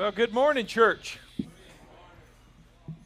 [0.00, 1.18] Well, good morning, church.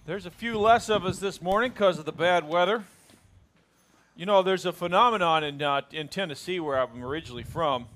[0.06, 2.84] There's a few less of us this morning because of the bad weather.
[4.14, 7.88] You know, there's a phenomenon in, uh, in Tennessee where I'm originally from.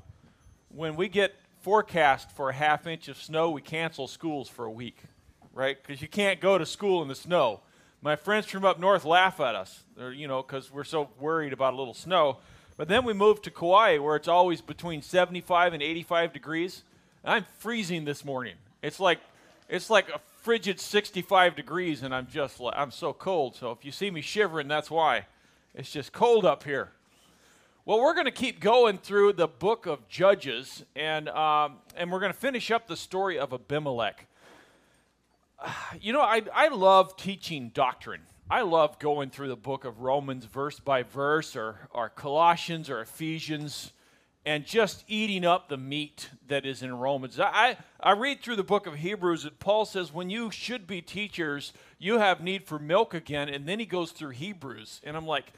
[0.74, 4.70] When we get forecast for a half inch of snow, we cancel schools for a
[4.70, 4.98] week,
[5.54, 5.80] right?
[5.80, 7.60] Because you can't go to school in the snow.
[8.02, 11.52] My friends from up north laugh at us, They're, you know, because we're so worried
[11.52, 12.38] about a little snow.
[12.76, 16.82] But then we move to Kauai where it's always between 75 and 85 degrees.
[17.24, 18.54] I'm freezing this morning.
[18.82, 19.20] It's like
[19.68, 23.56] it's like a frigid 65 degrees, and I'm just like I'm so cold.
[23.56, 25.26] So if you see me shivering, that's why.
[25.74, 26.90] It's just cold up here.
[27.84, 32.20] Well, we're going to keep going through the book of Judges, and um, and we're
[32.20, 34.26] going to finish up the story of Abimelech.
[36.00, 38.22] You know, I I love teaching doctrine.
[38.50, 43.00] I love going through the book of Romans verse by verse, or or Colossians, or
[43.00, 43.92] Ephesians
[44.44, 47.38] and just eating up the meat that is in Romans.
[47.38, 51.02] I, I read through the book of Hebrews that Paul says when you should be
[51.02, 55.00] teachers, you have need for milk again, and then he goes through Hebrews.
[55.04, 55.52] And I'm like,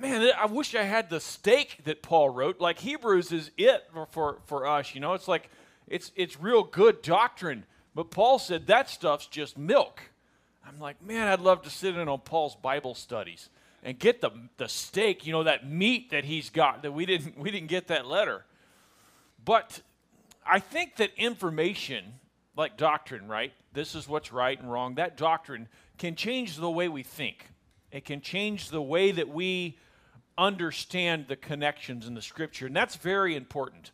[0.00, 2.60] man, I wish I had the steak that Paul wrote.
[2.60, 5.14] Like Hebrews is it for, for, for us, you know?
[5.14, 5.48] It's like,
[5.86, 7.64] it's, it's real good doctrine.
[7.94, 10.00] But Paul said that stuff's just milk.
[10.66, 13.48] I'm like, man, I'd love to sit in on Paul's Bible studies
[13.84, 17.38] and get the, the steak, you know, that meat that he's got that we didn't,
[17.38, 18.44] we didn't get that letter.
[19.44, 19.82] But
[20.44, 22.04] I think that information,
[22.56, 23.52] like doctrine, right?
[23.74, 24.94] This is what's right and wrong.
[24.94, 25.68] That doctrine
[25.98, 27.50] can change the way we think.
[27.92, 29.78] It can change the way that we
[30.36, 32.66] understand the connections in the scripture.
[32.66, 33.92] And that's very important.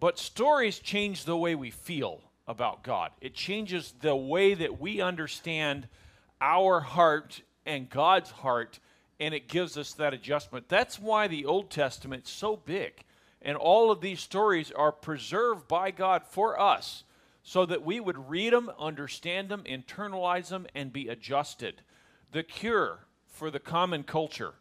[0.00, 5.00] But stories change the way we feel about God, it changes the way that we
[5.00, 5.88] understand
[6.40, 8.78] our heart and God's heart
[9.18, 10.68] and it gives us that adjustment.
[10.68, 12.92] That's why the Old Testament's so big.
[13.42, 17.04] And all of these stories are preserved by God for us
[17.42, 21.82] so that we would read them, understand them, internalize them, and be adjusted.
[22.32, 24.54] The cure for the common culture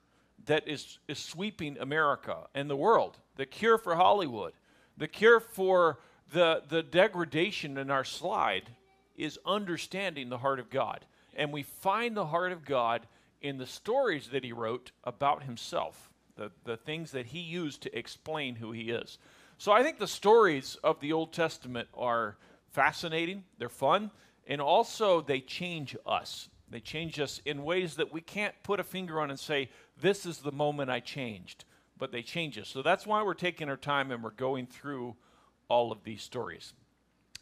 [0.46, 4.54] that is, is sweeping America and the world, the cure for Hollywood,
[4.98, 6.00] the cure for
[6.32, 8.70] the, the degradation in our slide
[9.16, 11.06] is understanding the heart of God.
[11.36, 13.08] And we find the heart of God
[13.42, 17.98] in the stories that he wrote about himself, the, the things that he used to
[17.98, 19.18] explain who he is.
[19.58, 22.38] So I think the stories of the Old Testament are
[22.72, 24.12] fascinating, they're fun,
[24.48, 26.50] and also they change us.
[26.70, 29.70] They change us in ways that we can't put a finger on and say,
[30.02, 31.64] this is the moment I changed,
[31.98, 32.68] but they change us.
[32.68, 35.16] So that's why we're taking our time and we're going through
[35.70, 36.74] all of these stories.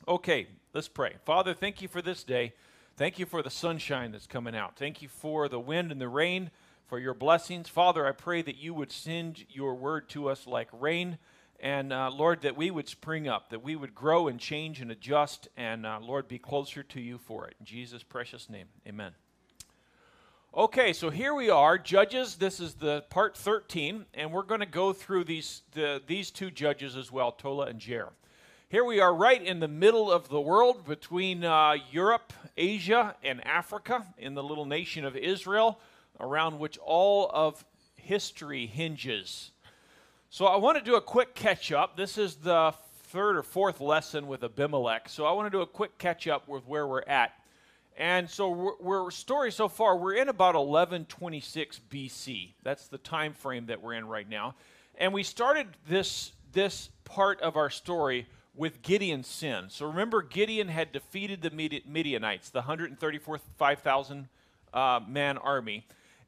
[0.07, 1.15] Okay, let's pray.
[1.25, 2.53] Father, thank you for this day.
[2.95, 4.75] Thank you for the sunshine that's coming out.
[4.75, 6.51] Thank you for the wind and the rain,
[6.85, 7.67] for your blessings.
[7.67, 11.17] Father, I pray that you would send your word to us like rain.
[11.59, 14.91] And uh, Lord, that we would spring up, that we would grow and change and
[14.91, 17.55] adjust, and uh, Lord, be closer to you for it.
[17.59, 19.13] In Jesus' precious name, amen.
[20.55, 22.35] Okay, so here we are, Judges.
[22.35, 26.51] This is the part 13, and we're going to go through these, the, these two
[26.51, 28.09] judges as well, Tola and Jair.
[28.73, 33.45] Here we are right in the middle of the world between uh, Europe, Asia, and
[33.45, 35.79] Africa in the little nation of Israel,
[36.19, 37.63] around which all of
[37.97, 39.51] history hinges.
[40.31, 41.95] So I want to do a quick catch up.
[41.95, 42.73] This is the
[43.09, 45.07] third or fourth lesson with Abimelech.
[45.07, 47.31] So I want to do a quick catch up with where we're at.
[47.95, 52.53] And so we're, we're story so far, we're in about 1126 BC.
[52.63, 54.55] That's the time frame that we're in right now.
[54.97, 59.65] And we started this this part of our story with Gideon's sin.
[59.69, 64.27] So remember, Gideon had defeated the Midianites, the 134,000
[64.73, 65.85] uh, man army.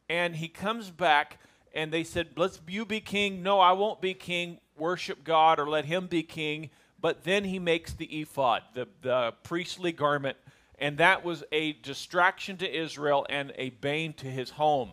[0.09, 1.39] And he comes back,
[1.73, 3.43] and they said, Let's you be king.
[3.43, 4.59] No, I won't be king.
[4.77, 6.69] Worship God or let him be king.
[6.99, 10.37] But then he makes the ephod, the, the priestly garment,
[10.79, 14.91] and that was a distraction to Israel and a bane to his home.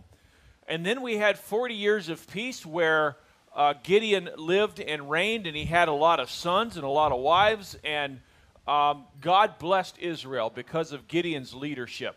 [0.68, 3.16] And then we had 40 years of peace where
[3.54, 7.12] uh, Gideon lived and reigned, and he had a lot of sons and a lot
[7.12, 8.20] of wives, and
[8.66, 12.16] um, God blessed Israel because of Gideon's leadership.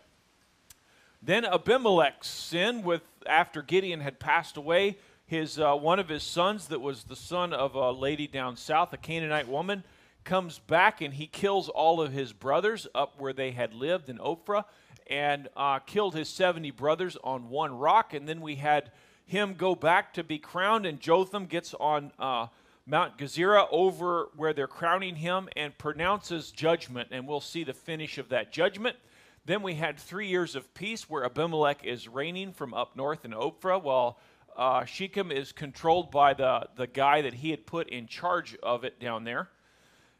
[1.22, 4.96] Then Abimelech sinned with after Gideon had passed away.
[5.26, 8.92] His uh, one of his sons, that was the son of a lady down south,
[8.92, 9.82] a Canaanite woman,
[10.22, 14.18] comes back and he kills all of his brothers up where they had lived in
[14.18, 14.64] Ophrah,
[15.08, 18.14] and uh, killed his seventy brothers on one rock.
[18.14, 18.92] And then we had
[19.26, 22.46] him go back to be crowned, and Jotham gets on uh,
[22.86, 28.18] Mount Gerizim over where they're crowning him and pronounces judgment, and we'll see the finish
[28.18, 28.96] of that judgment.
[29.44, 33.32] Then we had three years of peace where Abimelech is reigning from up north in
[33.32, 34.18] Ophrah, while
[34.56, 38.84] uh, Shechem is controlled by the, the guy that he had put in charge of
[38.84, 39.48] it down there.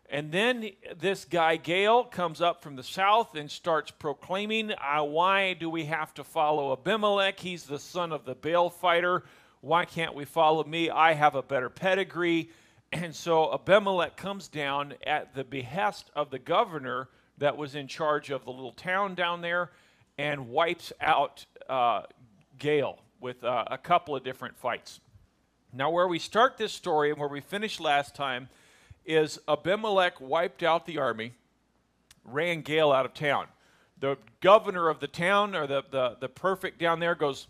[0.09, 5.55] And then this guy, Gaal, comes up from the south and starts proclaiming, uh, Why
[5.55, 7.41] do we have to follow Abimelech?
[7.41, 9.25] He's the son of the Baal fighter.
[9.61, 10.91] Why can't we follow me?
[10.91, 12.51] I have a better pedigree.
[12.93, 18.31] And so Abimelech comes down at the behest of the governor that was in charge
[18.31, 19.73] of the little town down there
[20.17, 22.03] and wipes out uh,
[22.59, 25.01] Gaal with uh, a couple of different fights.
[25.73, 28.49] Now, where we start this story and where we finished last time
[29.07, 31.33] is Abimelech wiped out the army,
[32.25, 33.47] ran Gaal out of town.
[33.99, 37.47] The governor of the town, or the, the, the prefect down there, goes,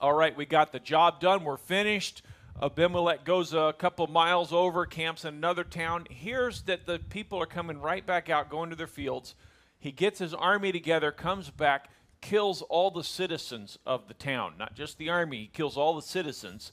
[0.00, 2.22] All right, we got the job done, we're finished.
[2.60, 7.46] Abimelech goes a couple miles over, camps in another town, hears that the people are
[7.46, 9.34] coming right back out, going to their fields.
[9.78, 11.88] He gets his army together, comes back,
[12.20, 16.02] kills all the citizens of the town, not just the army, he kills all the
[16.02, 16.72] citizens.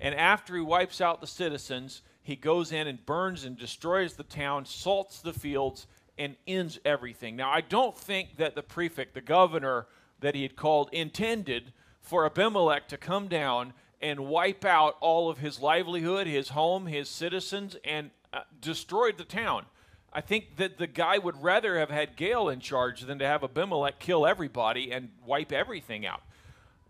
[0.00, 4.22] And after he wipes out the citizens, he goes in and burns and destroys the
[4.24, 5.86] town, salts the fields,
[6.18, 7.36] and ends everything.
[7.36, 9.86] Now, I don't think that the prefect, the governor
[10.20, 15.38] that he had called, intended for Abimelech to come down and wipe out all of
[15.38, 19.66] his livelihood, his home, his citizens, and uh, destroyed the town.
[20.10, 23.44] I think that the guy would rather have had Gaal in charge than to have
[23.44, 26.22] Abimelech kill everybody and wipe everything out.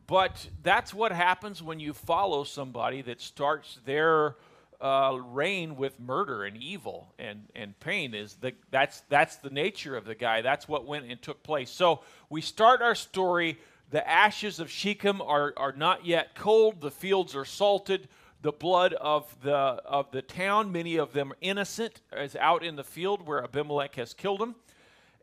[0.07, 4.37] But that's what happens when you follow somebody that starts their
[4.81, 8.15] uh, reign with murder and evil and, and pain.
[8.15, 10.43] Is the that's that's the nature of the guy.
[10.43, 11.71] That's what went and took place.
[11.71, 13.59] So we start our story
[13.95, 16.81] the ashes of Shechem are, are not yet cold.
[16.81, 18.09] The fields are salted.
[18.43, 22.83] The blood of the, of the town, many of them innocent, is out in the
[22.83, 24.57] field where Abimelech has killed them.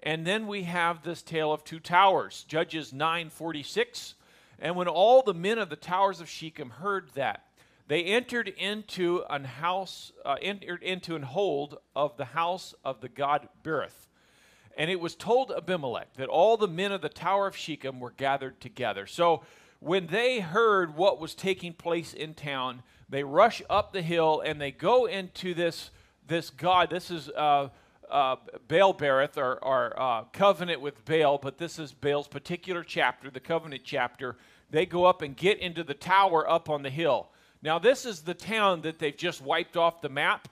[0.02, 4.14] And then we have this tale of two towers, Judges 9:46.
[4.58, 7.48] And when all the men of the towers of Shechem heard that,
[7.92, 13.10] they entered into an house, uh, entered into an hold of the house of the
[13.10, 14.08] god Berith.
[14.78, 18.12] And it was told Abimelech that all the men of the Tower of Shechem were
[18.12, 19.06] gathered together.
[19.08, 19.44] So
[19.82, 24.62] when they heard what was taking place in town, they rush up the hill and
[24.62, 25.92] they go into this,
[26.26, 26.90] this God.
[26.90, 27.68] This is uh,
[28.10, 28.38] uh,
[28.70, 33.42] Baal Berith, or, or uh, covenant with Baal, but this is Baal's particular chapter, the
[33.42, 34.38] covenant chapter.
[34.70, 37.28] They go up and get into the tower up on the hill.
[37.64, 40.48] Now, this is the town that they've just wiped off the map.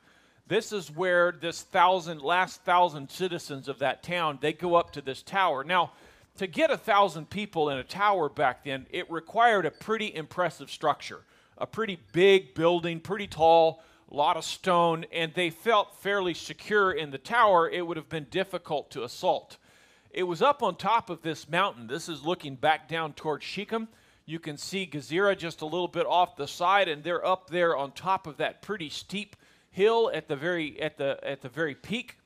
[0.48, 5.02] This is where this thousand, last thousand citizens of that town, they go up to
[5.02, 5.64] this tower.
[5.64, 5.92] Now,
[6.38, 10.72] to get a thousand people in a tower back then, it required a pretty impressive
[10.72, 11.22] structure,
[11.58, 16.92] a pretty big building, pretty tall, a lot of stone, and they felt fairly secure
[16.92, 17.70] in the tower.
[17.70, 19.58] It would have been difficult to assault.
[20.12, 21.88] It was up on top of this mountain.
[21.88, 23.88] This is looking back down towards Shechem.
[24.30, 27.76] You can see Gezerah just a little bit off the side, and they're up there
[27.76, 29.36] on top of that pretty steep
[29.72, 32.20] hill at the very at the at the very peak,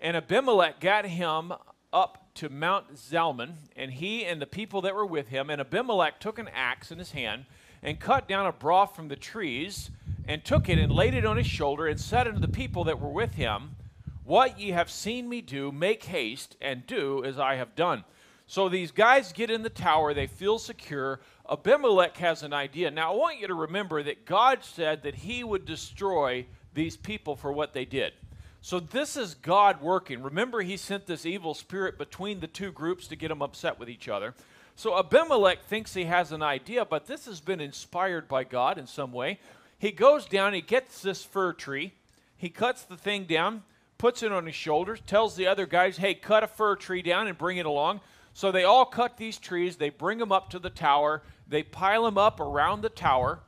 [0.00, 1.52] and Abimelech got him
[1.92, 6.18] up to Mount Zalmon, and he and the people that were with him, and Abimelech
[6.18, 7.44] took an axe in his hand
[7.80, 9.92] and cut down a broth from the trees,
[10.26, 13.00] and took it and laid it on his shoulder, and said unto the people that
[13.00, 13.76] were with him,
[14.24, 18.02] What ye have seen me do, make haste and do as I have done.
[18.48, 21.20] So these guys get in the tower, they feel secure.
[21.50, 22.90] Abimelech has an idea.
[22.90, 27.36] Now, I want you to remember that God said that he would destroy these people
[27.36, 28.12] for what they did.
[28.60, 30.22] So this is God working.
[30.22, 33.88] Remember, he sent this evil spirit between the two groups to get them upset with
[33.88, 34.34] each other.
[34.74, 38.86] So Abimelech thinks he has an idea, but this has been inspired by God in
[38.86, 39.38] some way.
[39.78, 41.92] He goes down, he gets this fir tree,
[42.36, 43.62] he cuts the thing down,
[43.98, 47.26] puts it on his shoulders, tells the other guys, hey, cut a fir tree down
[47.26, 48.00] and bring it along.
[48.34, 52.04] So they all cut these trees, they bring them up to the tower, they pile
[52.04, 53.40] them up around the tower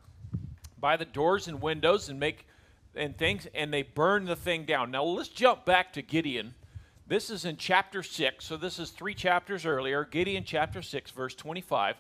[0.78, 2.46] by the doors and windows and make
[2.94, 4.90] and things, and they burn the thing down.
[4.90, 6.54] Now let's jump back to Gideon.
[7.06, 11.34] This is in chapter 6, so this is three chapters earlier, Gideon chapter 6, verse
[11.34, 11.96] 25.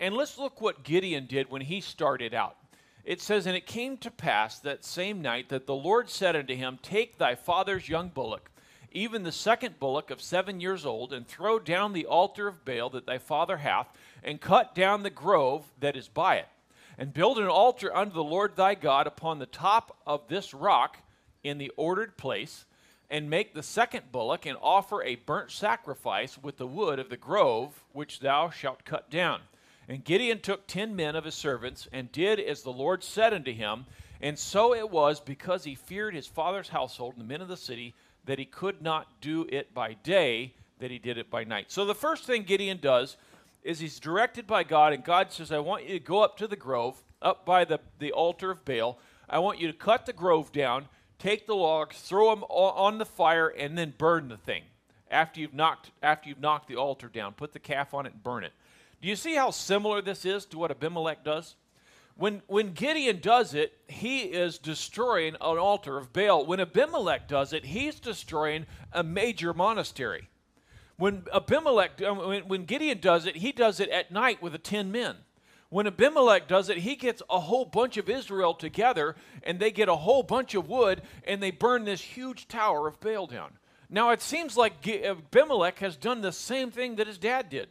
[0.00, 2.56] And let's look what Gideon did when he started out.
[3.04, 6.54] It says, And it came to pass that same night that the Lord said unto
[6.54, 8.50] him, Take thy father's young bullock,
[8.90, 12.90] even the second bullock of seven years old, and throw down the altar of Baal
[12.90, 13.88] that thy father hath,
[14.22, 16.48] and cut down the grove that is by it
[16.98, 20.98] and build an altar unto the Lord thy God upon the top of this rock
[21.44, 22.66] in the ordered place,
[23.08, 27.16] and make the second bullock, and offer a burnt sacrifice with the wood of the
[27.16, 29.40] grove which thou shalt cut down.
[29.88, 33.52] And Gideon took ten men of his servants, and did as the Lord said unto
[33.52, 33.86] him.
[34.20, 37.56] And so it was, because he feared his father's household and the men of the
[37.56, 37.94] city,
[38.26, 41.70] that he could not do it by day, that he did it by night.
[41.70, 43.16] So the first thing Gideon does
[43.62, 46.46] is he's directed by God, and God says, I want you to go up to
[46.46, 48.98] the grove, up by the, the altar of Baal.
[49.28, 50.88] I want you to cut the grove down,
[51.18, 54.62] take the logs, throw them on the fire, and then burn the thing
[55.10, 57.32] after you've knocked after you've knocked the altar down.
[57.32, 58.52] Put the calf on it and burn it.
[59.00, 61.56] Do you see how similar this is to what Abimelech does?
[62.16, 66.44] When, when Gideon does it, he is destroying an altar of Baal.
[66.44, 70.28] When Abimelech does it, he's destroying a major monastery.
[70.98, 74.58] When Abimelech, uh, when, when Gideon does it, he does it at night with the
[74.58, 75.16] ten men.
[75.70, 79.88] When Abimelech does it, he gets a whole bunch of Israel together and they get
[79.88, 83.52] a whole bunch of wood and they burn this huge tower of Baal down.
[83.90, 87.68] Now, it seems like Abimelech has done the same thing that his dad did.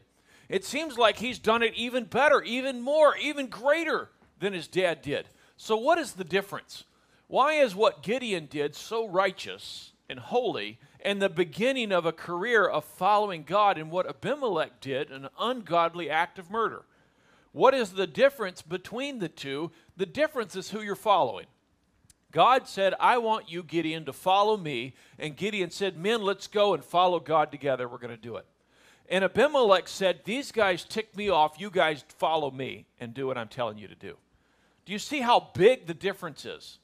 [0.47, 5.01] It seems like he's done it even better, even more, even greater than his dad
[5.01, 5.27] did.
[5.57, 6.85] So, what is the difference?
[7.27, 12.67] Why is what Gideon did so righteous and holy and the beginning of a career
[12.67, 16.83] of following God in what Abimelech did, an ungodly act of murder?
[17.51, 19.71] What is the difference between the two?
[19.95, 21.47] The difference is who you're following.
[22.31, 24.93] God said, I want you, Gideon, to follow me.
[25.17, 27.87] And Gideon said, Men, let's go and follow God together.
[27.87, 28.45] We're going to do it.
[29.09, 31.59] And Abimelech said, These guys tick me off.
[31.59, 34.17] You guys follow me and do what I'm telling you to do.
[34.85, 36.79] Do you see how big the difference is?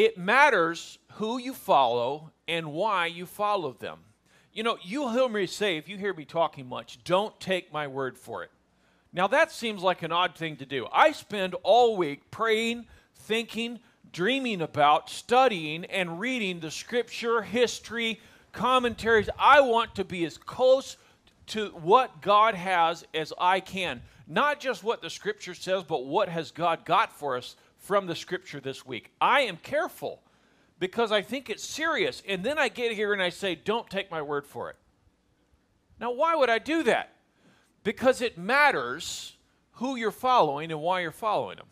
[0.00, 3.98] It matters who you follow and why you follow them.
[4.50, 7.86] You know, you'll hear me say, if you hear me talking much, don't take my
[7.86, 8.50] word for it.
[9.12, 10.86] Now, that seems like an odd thing to do.
[10.90, 13.78] I spend all week praying, thinking,
[14.10, 18.20] dreaming about, studying, and reading the scripture, history,
[18.52, 19.28] commentaries.
[19.38, 20.96] I want to be as close
[21.48, 24.00] to what God has as I can.
[24.26, 28.14] Not just what the scripture says, but what has God got for us from the
[28.14, 29.10] scripture this week.
[29.20, 30.22] I am careful
[30.78, 32.22] because I think it's serious.
[32.28, 34.76] And then I get here and I say, don't take my word for it.
[35.98, 37.12] Now, why would I do that?
[37.82, 39.36] Because it matters
[39.72, 41.66] who you're following and why you're following them.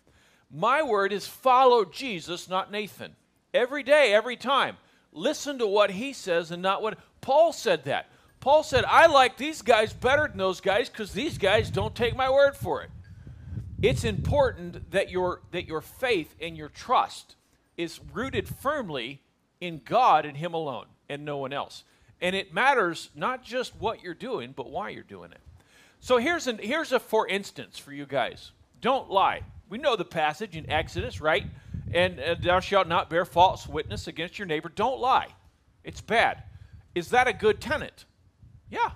[0.51, 3.15] My word is follow Jesus, not Nathan.
[3.53, 4.77] Every day, every time.
[5.13, 8.11] Listen to what he says and not what Paul said that.
[8.41, 12.17] Paul said, I like these guys better than those guys because these guys don't take
[12.17, 12.91] my word for it.
[13.81, 17.37] It's important that your, that your faith and your trust
[17.77, 19.23] is rooted firmly
[19.61, 21.85] in God and Him alone and no one else.
[22.21, 25.41] And it matters not just what you're doing, but why you're doing it.
[26.01, 28.51] So here's, an, here's a for instance for you guys.
[28.81, 29.43] Don't lie.
[29.69, 31.45] We know the passage in Exodus, right?
[31.93, 34.71] And uh, thou shalt not bear false witness against your neighbor.
[34.75, 35.29] Don't lie.
[35.85, 36.43] It's bad.
[36.95, 38.05] Is that a good tenet?
[38.71, 38.91] Yeah.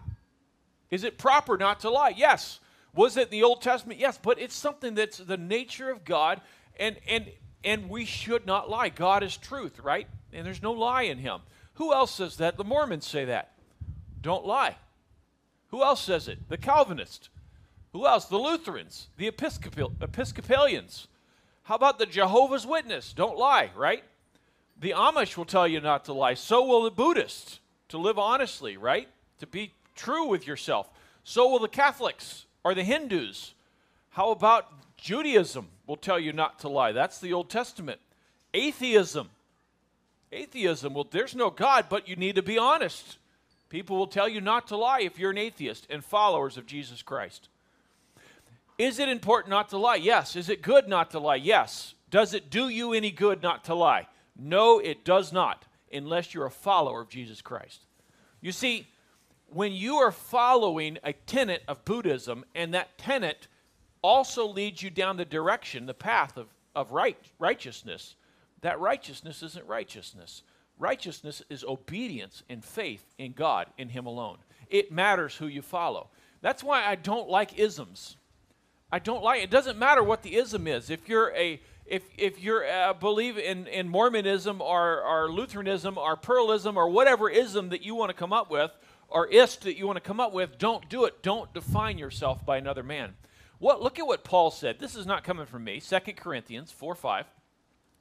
[0.91, 2.15] Is it proper not to lie?
[2.17, 2.61] Yes.
[2.95, 3.99] Was it the Old Testament?
[3.99, 6.41] Yes, but it's something that's the nature of God,
[6.79, 7.31] and and
[7.65, 8.89] and we should not lie.
[8.89, 10.07] God is truth, right?
[10.33, 11.41] And there's no lie in Him.
[11.75, 12.57] Who else says that?
[12.57, 13.53] The Mormons say that.
[14.21, 14.77] Don't lie.
[15.69, 16.49] Who else says it?
[16.49, 17.29] The Calvinists.
[17.93, 18.27] Who else?
[18.27, 21.09] The Lutherans, the Episcopal, Episcopalians.
[21.65, 23.13] How about the Jehovah's Witness?
[23.13, 24.03] Don't lie, right?
[24.79, 26.35] The Amish will tell you not to lie.
[26.35, 29.09] So will the Buddhists, to live honestly, right?
[29.39, 30.91] To be true with yourself.
[31.25, 33.55] So will the Catholics or the Hindus.
[34.11, 36.93] How about Judaism will tell you not to lie?
[36.93, 38.01] That's the Old Testament.
[38.55, 39.31] Atheism.
[40.31, 43.19] Atheism, well, there's no God, but you need to be honest.
[43.69, 47.03] People will tell you not to lie if you're an atheist and followers of Jesus
[47.03, 47.49] Christ.
[48.79, 49.97] Is it important not to lie?
[49.97, 50.37] Yes.
[50.37, 51.37] Is it good not to lie?
[51.37, 51.95] Yes.
[52.11, 54.09] Does it do you any good not to lie?
[54.39, 57.87] No, it does not, unless you're a follower of Jesus Christ.
[58.41, 58.87] You see,
[59.55, 63.49] when you are following a tenet of Buddhism, and that tenet
[64.03, 68.17] also leads you down the direction, the path of, of right, righteousness,
[68.61, 70.43] that righteousness isn't righteousness.
[70.79, 74.39] Righteousness is obedience and faith in God, in Him alone.
[74.69, 76.09] It matters who you follow.
[76.41, 78.17] That's why I don't like isms.
[78.91, 79.51] I don't like it.
[79.51, 80.91] doesn't matter what the ism is.
[80.91, 86.17] If you're a if if you're uh, believe in, in Mormonism or, or Lutheranism or
[86.17, 88.71] Pearlism or whatever ism that you want to come up with
[89.13, 91.23] or ist that you want to come up with, don't do it.
[91.23, 93.15] Don't define yourself by another man.
[93.59, 94.79] What look at what Paul said.
[94.79, 95.81] This is not coming from me.
[95.81, 97.27] 2 Corinthians 4 5.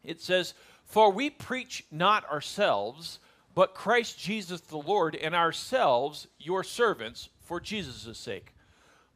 [0.04, 0.54] It says,
[0.86, 3.20] For we preach not ourselves,
[3.54, 8.54] but Christ Jesus the Lord, and ourselves your servants for Jesus' sake.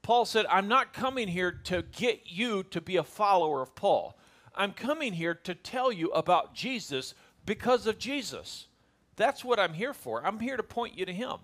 [0.01, 4.15] Paul said, I'm not coming here to get you to be a follower of Paul.
[4.53, 8.67] I'm coming here to tell you about Jesus because of Jesus.
[9.15, 10.23] That's what I'm here for.
[10.23, 11.37] I'm here to point you to him.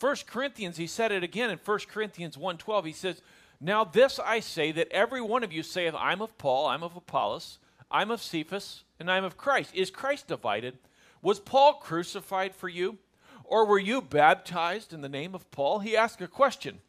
[0.00, 2.86] 1 Corinthians, he said it again in 1 Corinthians 1:12.
[2.86, 3.22] He says,
[3.60, 6.96] "Now this I say that every one of you saith, I'm of Paul, I'm of
[6.96, 7.58] Apollos,
[7.90, 10.78] I'm of Cephas, and I'm of Christ." Is Christ divided?
[11.22, 12.98] Was Paul crucified for you?
[13.44, 15.80] Or were you baptized in the name of Paul?
[15.80, 16.80] He asked a question.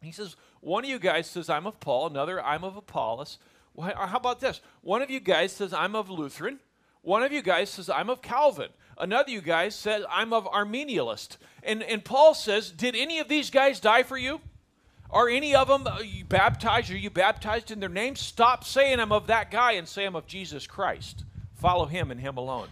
[0.00, 3.38] He says, one of you guys says, I'm of Paul, another, I'm of Apollos.
[3.78, 4.60] How about this?
[4.80, 6.58] One of you guys says, I'm of Lutheran.
[7.02, 8.70] One of you guys says, I'm of Calvin.
[9.00, 11.38] Another you guys said, I'm of Arminianist.
[11.62, 14.40] And, and Paul says, Did any of these guys die for you?
[15.10, 16.90] Are any of them uh, you baptized?
[16.90, 18.14] Are you baptized in their name?
[18.14, 21.24] Stop saying I'm of that guy and say I'm of Jesus Christ.
[21.54, 22.68] Follow him and him alone.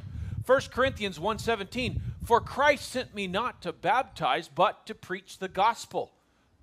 [0.47, 6.13] 1 Corinthians 1:17 For Christ sent me not to baptize but to preach the gospel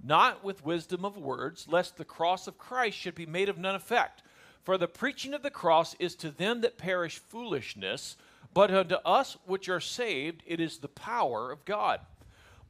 [0.04, 3.76] not with wisdom of words lest the cross of Christ should be made of none
[3.76, 4.24] effect
[4.64, 8.18] for the preaching of the cross is to them that perish foolishness
[8.56, 12.00] but unto us which are saved it is the power of God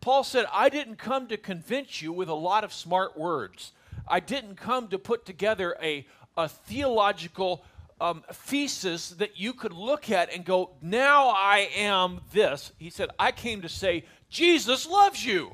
[0.06, 3.72] Paul said, I didn't come to convince you with a lot of smart words.
[4.08, 6.06] I didn't come to put together a,
[6.38, 7.66] a theological
[8.00, 12.72] um, thesis that you could look at and go, now I am this.
[12.78, 15.54] He said, I came to say, Jesus loves you.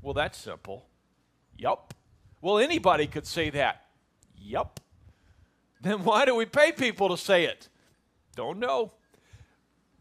[0.00, 0.86] Well, that's simple.
[1.56, 1.94] Yup.
[2.40, 3.84] Well, anybody could say that.
[4.36, 4.80] Yup.
[5.80, 7.68] Then why do we pay people to say it?
[8.34, 8.92] Don't know.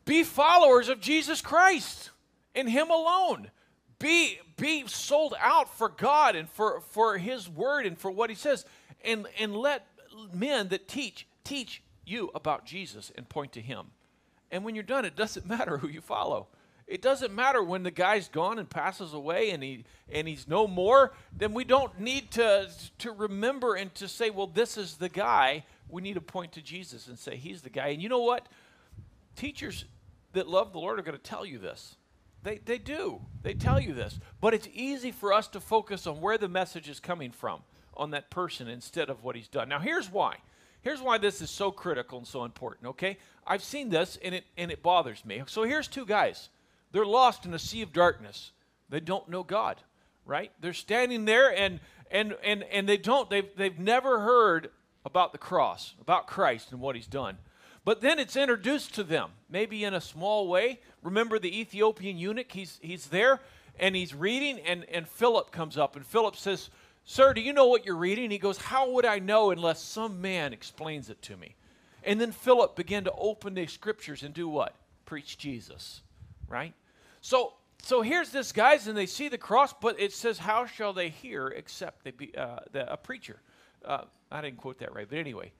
[0.05, 2.11] Be followers of Jesus Christ
[2.55, 3.51] in Him alone.
[3.99, 8.35] Be, be sold out for God and for, for His Word and for what He
[8.35, 8.65] says.
[9.03, 9.85] And, and let
[10.33, 13.87] men that teach, teach you about Jesus and point to Him.
[14.51, 16.47] And when you're done, it doesn't matter who you follow.
[16.91, 20.67] It doesn't matter when the guy's gone and passes away and he and he's no
[20.67, 25.07] more, then we don't need to to remember and to say, well, this is the
[25.07, 25.63] guy.
[25.87, 27.87] We need to point to Jesus and say he's the guy.
[27.87, 28.45] And you know what?
[29.35, 29.85] Teachers
[30.33, 31.95] that love the Lord are going to tell you this.
[32.43, 33.21] They, they do.
[33.43, 34.19] They tell you this.
[34.39, 37.61] But it's easy for us to focus on where the message is coming from
[37.95, 39.69] on that person instead of what he's done.
[39.69, 40.37] Now, here's why.
[40.81, 43.17] Here's why this is so critical and so important, okay?
[43.45, 45.43] I've seen this and it, and it bothers me.
[45.45, 46.49] So here's two guys.
[46.91, 48.51] They're lost in a sea of darkness.
[48.89, 49.77] They don't know God,
[50.25, 50.51] right?
[50.59, 54.71] They're standing there and, and, and, and they don't, they've, they've never heard
[55.05, 57.37] about the cross, about Christ and what he's done.
[57.83, 60.79] But then it's introduced to them, maybe in a small way.
[61.01, 62.51] Remember the Ethiopian eunuch?
[62.51, 63.41] He's, he's there
[63.79, 66.69] and he's reading, and, and Philip comes up, and Philip says,
[67.03, 68.31] Sir, do you know what you're reading?
[68.31, 71.55] He goes, How would I know unless some man explains it to me?
[72.03, 74.75] And then Philip began to open the scriptures and do what?
[75.05, 76.01] Preach Jesus,
[76.47, 76.73] right?
[77.21, 80.93] So, so here's this guys, and they see the cross, but it says, "How shall
[80.93, 83.39] they hear except they be uh, the, a preacher?"
[83.83, 85.51] Uh, I didn't quote that right, but anyway,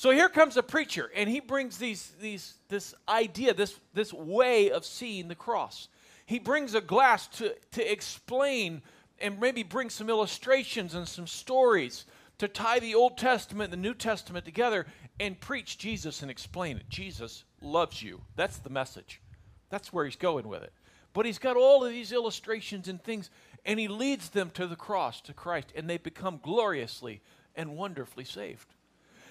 [0.00, 4.70] so here comes a preacher, and he brings these, these, this idea, this, this way
[4.70, 5.88] of seeing the cross.
[6.24, 8.80] He brings a glass to, to explain
[9.18, 12.06] and maybe bring some illustrations and some stories
[12.38, 14.86] to tie the Old Testament and the New Testament together
[15.20, 16.88] and preach Jesus and explain it.
[16.88, 18.22] Jesus loves you.
[18.36, 19.20] That's the message.
[19.68, 20.72] That's where he's going with it.
[21.12, 23.28] But he's got all of these illustrations and things,
[23.66, 27.20] and he leads them to the cross, to Christ, and they become gloriously
[27.54, 28.74] and wonderfully saved.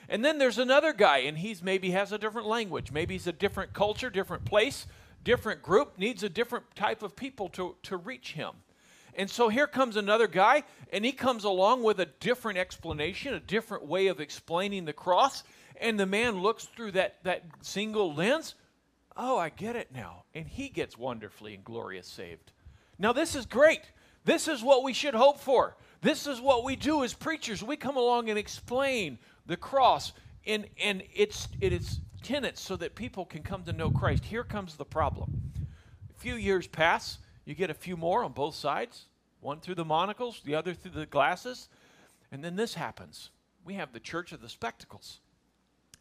[0.09, 2.91] And then there's another guy, and he's maybe has a different language.
[2.91, 4.87] Maybe he's a different culture, different place,
[5.23, 8.51] different group, needs a different type of people to, to reach him.
[9.13, 13.39] And so here comes another guy, and he comes along with a different explanation, a
[13.39, 15.43] different way of explaining the cross.
[15.79, 18.55] And the man looks through that, that single lens.
[19.15, 20.23] Oh, I get it now.
[20.33, 22.51] And he gets wonderfully and glorious saved.
[22.97, 23.81] Now, this is great.
[24.25, 25.75] This is what we should hope for.
[26.01, 27.63] This is what we do as preachers.
[27.63, 30.13] We come along and explain the cross
[30.45, 34.23] and, and its, its tenets so that people can come to know Christ.
[34.23, 35.51] Here comes the problem.
[36.09, 39.05] A few years pass, you get a few more on both sides,
[39.41, 41.67] one through the monocles, the other through the glasses,
[42.31, 43.31] and then this happens.
[43.65, 45.19] We have the church of the spectacles.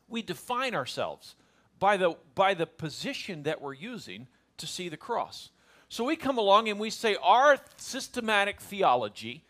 [0.08, 1.34] We define ourselves
[1.78, 5.50] by the, by the position that we're using to see the cross.
[5.88, 9.42] So we come along and we say our systematic theology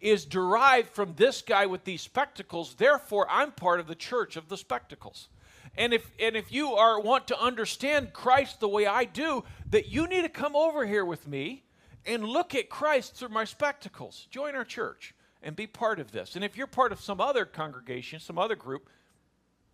[0.00, 2.74] is derived from this guy with these spectacles.
[2.74, 5.28] Therefore, I'm part of the church of the spectacles.
[5.76, 9.88] And if and if you are want to understand Christ the way I do, that
[9.88, 11.64] you need to come over here with me
[12.06, 14.26] and look at Christ through my spectacles.
[14.30, 16.36] Join our church and be part of this.
[16.36, 18.88] And if you're part of some other congregation, some other group,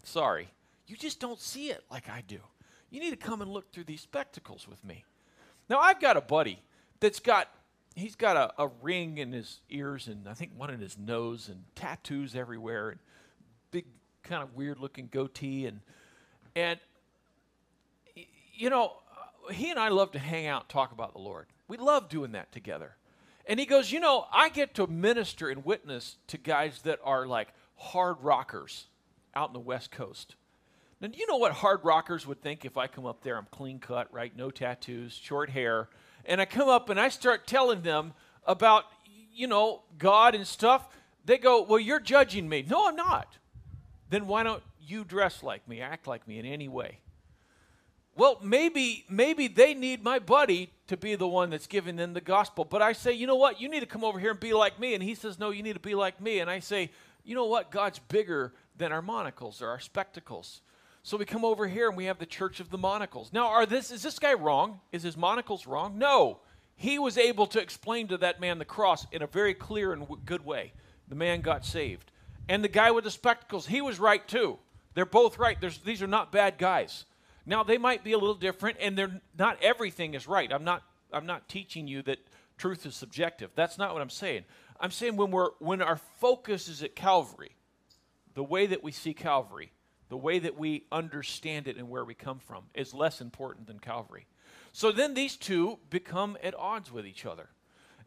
[0.02, 0.48] sorry,
[0.86, 2.40] you just don't see it like I do.
[2.90, 5.04] You need to come and look through these spectacles with me.
[5.68, 6.60] Now, I've got a buddy
[7.00, 7.48] that's got
[7.94, 11.48] he's got a, a ring in his ears and I think one in his nose
[11.48, 12.98] and tattoos everywhere and
[13.70, 13.86] big
[14.22, 15.80] kind of weird looking goatee and
[16.54, 16.78] and
[18.54, 21.46] you know uh, he and I love to hang out talk about the Lord.
[21.68, 22.96] We love doing that together.
[23.46, 27.26] And he goes, "You know, I get to minister and witness to guys that are
[27.26, 28.86] like hard rockers
[29.34, 30.36] out in the West Coast."
[31.00, 33.36] Now, do you know what hard rockers would think if I come up there?
[33.36, 34.36] I'm clean cut, right?
[34.36, 35.88] No tattoos, short hair
[36.24, 38.12] and I come up and I start telling them
[38.46, 38.84] about,
[39.34, 40.88] you know, God and stuff,
[41.24, 42.64] they go, Well, you're judging me.
[42.68, 43.38] No, I'm not.
[44.10, 46.98] Then why don't you dress like me, act like me in any way?
[48.14, 52.20] well, maybe maybe they need my buddy to be the one that's giving them the
[52.20, 52.64] gospel.
[52.64, 53.60] But I say, you know what?
[53.60, 54.94] You need to come over here and be like me.
[54.94, 56.40] And he says, no, you need to be like me.
[56.40, 56.90] And I say,
[57.24, 57.70] you know what?
[57.70, 60.60] God's bigger than our monocles or our spectacles.
[61.04, 63.32] So we come over here and we have the Church of the Monocles.
[63.32, 64.80] Now, are this is this guy wrong?
[64.92, 65.98] Is his monocles wrong?
[65.98, 66.40] No.
[66.76, 70.06] He was able to explain to that man the cross in a very clear and
[70.24, 70.72] good way.
[71.08, 72.10] The man got saved.
[72.48, 74.58] And the guy with the spectacles, he was right too.
[74.94, 75.60] They're both right.
[75.60, 77.04] There's, these are not bad guys.
[77.46, 80.52] Now they might be a little different, and they're not everything is right.
[80.52, 82.18] I'm not I'm not teaching you that
[82.56, 83.50] truth is subjective.
[83.54, 84.44] That's not what I'm saying.
[84.80, 87.56] I'm saying when we're when our focus is at Calvary,
[88.34, 89.72] the way that we see Calvary,
[90.12, 93.78] the way that we understand it and where we come from is less important than
[93.78, 94.26] Calvary.
[94.70, 97.48] So then these two become at odds with each other.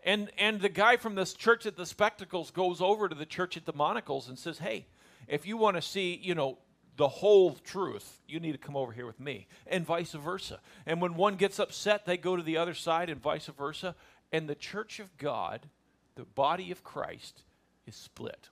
[0.03, 3.57] And and the guy from this church at the spectacles goes over to the church
[3.57, 4.85] at the monocles and says, "Hey,
[5.27, 6.59] if you want to see, you know,
[6.95, 10.59] the whole truth, you need to come over here with me, and vice versa.
[10.85, 13.95] And when one gets upset, they go to the other side, and vice versa.
[14.31, 15.69] And the church of God,
[16.13, 17.41] the body of Christ,
[17.87, 18.49] is split,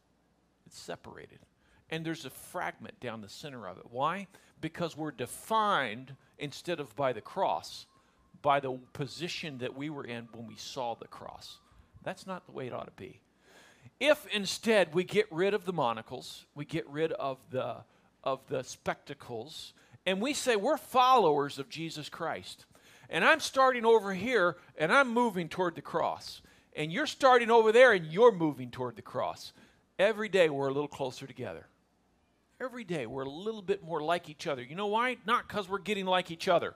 [0.66, 1.46] it's separated.
[1.94, 3.86] And there's a fragment down the center of it.
[3.92, 4.26] Why?
[4.60, 7.86] Because we're defined instead of by the cross,
[8.42, 11.60] by the position that we were in when we saw the cross.
[12.02, 13.20] That's not the way it ought to be.
[14.00, 17.76] If instead we get rid of the monocles, we get rid of the
[18.24, 19.74] of the spectacles,
[20.08, 22.66] and we say we're followers of Jesus Christ.
[23.08, 26.42] And I'm starting over here and I'm moving toward the cross.
[26.76, 29.54] And you're starting over there and you're moving toward the cross.
[30.00, 31.68] Every day we're a little closer together.
[32.64, 34.64] Every day we're a little bit more like each other.
[34.64, 35.18] You know why?
[35.26, 36.76] Not because we're getting like each other.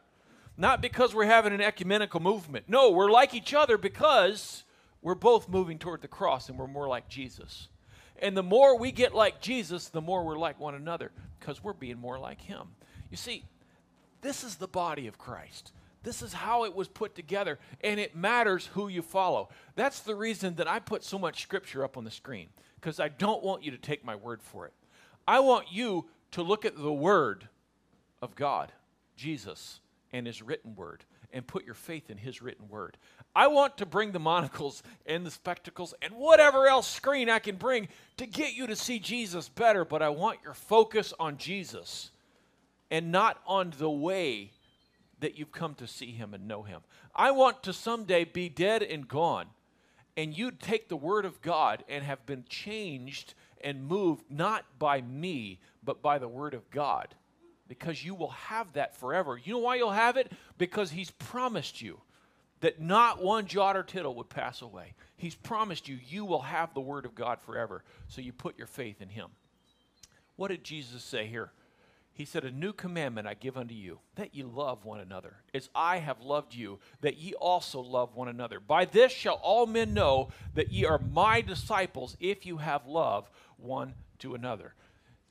[0.57, 2.65] Not because we're having an ecumenical movement.
[2.67, 4.65] No, we're like each other because
[5.01, 7.69] we're both moving toward the cross and we're more like Jesus.
[8.21, 11.71] And the more we get like Jesus, the more we're like one another because we're
[11.71, 12.67] being more like him.
[13.09, 13.45] You see,
[14.19, 15.71] this is the body of Christ.
[16.03, 19.49] This is how it was put together, and it matters who you follow.
[19.75, 23.07] That's the reason that I put so much scripture up on the screen because I
[23.07, 24.73] don't want you to take my word for it.
[25.27, 27.47] I want you to look at the word
[28.21, 28.71] of God,
[29.15, 29.79] Jesus,
[30.11, 32.97] and his written word and put your faith in his written word.
[33.35, 37.57] I want to bring the monocles and the spectacles and whatever else screen I can
[37.57, 42.11] bring to get you to see Jesus better, but I want your focus on Jesus
[42.89, 44.51] and not on the way
[45.19, 46.81] that you've come to see him and know him.
[47.15, 49.47] I want to someday be dead and gone,
[50.15, 53.33] and you'd take the word of God and have been changed
[53.67, 57.13] and moved not by me, but by the word of God
[57.67, 59.37] because you will have that forever.
[59.37, 60.31] You know why you'll have it?
[60.57, 61.99] Because He's promised you
[62.61, 64.93] that not one jot or tittle would pass away.
[65.17, 67.83] He's promised you, you will have the Word of God forever.
[68.07, 69.27] So you put your faith in Him.
[70.37, 71.51] What did Jesus say here?
[72.17, 75.69] He said, A new commandment I give unto you, that ye love one another, as
[75.75, 78.59] I have loved you, that ye also love one another.
[78.59, 83.29] By this shall all men know that ye are my disciples, if you have love
[83.57, 84.73] one to another.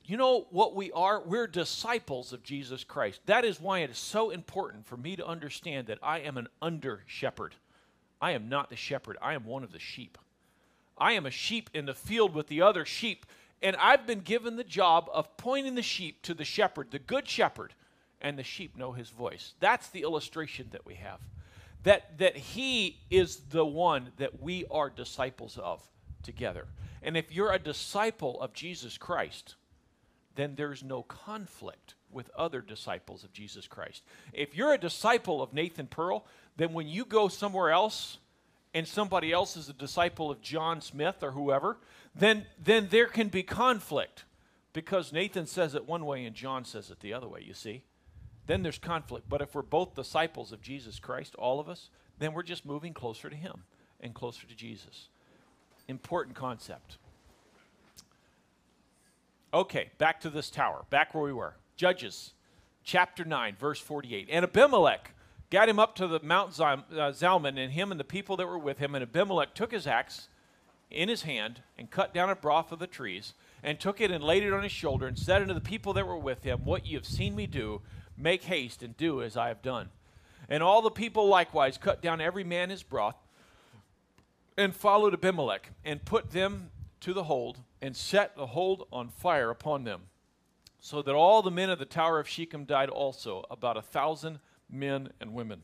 [0.05, 1.21] You know what we are?
[1.21, 3.19] We're disciples of Jesus Christ.
[3.25, 6.47] That is why it is so important for me to understand that I am an
[6.61, 7.55] under shepherd.
[8.21, 10.17] I am not the shepherd, I am one of the sheep.
[10.97, 13.25] I am a sheep in the field with the other sheep,
[13.61, 17.27] and I've been given the job of pointing the sheep to the shepherd, the good
[17.27, 17.73] shepherd,
[18.21, 19.53] and the sheep know his voice.
[19.59, 21.19] That's the illustration that we have.
[21.83, 25.87] That, that he is the one that we are disciples of
[26.23, 26.65] together.
[27.01, 29.55] And if you're a disciple of Jesus Christ,
[30.35, 34.03] then there's no conflict with other disciples of Jesus Christ.
[34.33, 36.25] If you're a disciple of Nathan Pearl,
[36.57, 38.17] then when you go somewhere else
[38.73, 41.77] and somebody else is a disciple of John Smith or whoever,
[42.17, 44.25] then, then there can be conflict
[44.73, 47.83] because Nathan says it one way and John says it the other way, you see?
[48.45, 49.27] Then there's conflict.
[49.29, 52.93] But if we're both disciples of Jesus Christ, all of us, then we're just moving
[52.93, 53.63] closer to Him
[53.99, 55.09] and closer to Jesus.
[55.87, 56.97] Important concept.
[59.53, 61.55] Okay, back to this tower, back where we were.
[61.75, 62.33] Judges
[62.83, 64.27] chapter 9, verse 48.
[64.31, 65.11] And Abimelech
[65.49, 66.77] got him up to the Mount uh,
[67.11, 68.95] Zalmon, and him and the people that were with him.
[68.95, 70.27] And Abimelech took his axe
[70.89, 74.23] in his hand and cut down a broth of the trees, and took it and
[74.23, 76.85] laid it on his shoulder, and said unto the people that were with him, What
[76.85, 77.81] ye have seen me do,
[78.17, 79.89] make haste and do as I have done.
[80.49, 83.17] And all the people likewise cut down every man his broth,
[84.57, 86.71] and followed Abimelech, and put them
[87.01, 90.03] to the hold and set the hold on fire upon them,
[90.79, 94.39] so that all the men of the tower of Shechem died also, about a thousand
[94.69, 95.63] men and women.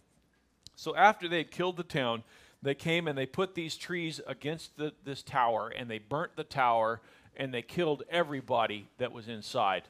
[0.75, 2.23] So after they had killed the town,
[2.63, 6.45] they came and they put these trees against the, this tower, and they burnt the
[6.45, 7.01] tower,
[7.35, 9.83] and they killed everybody that was inside.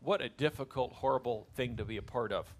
[0.00, 2.52] What a difficult, horrible thing to be a part of.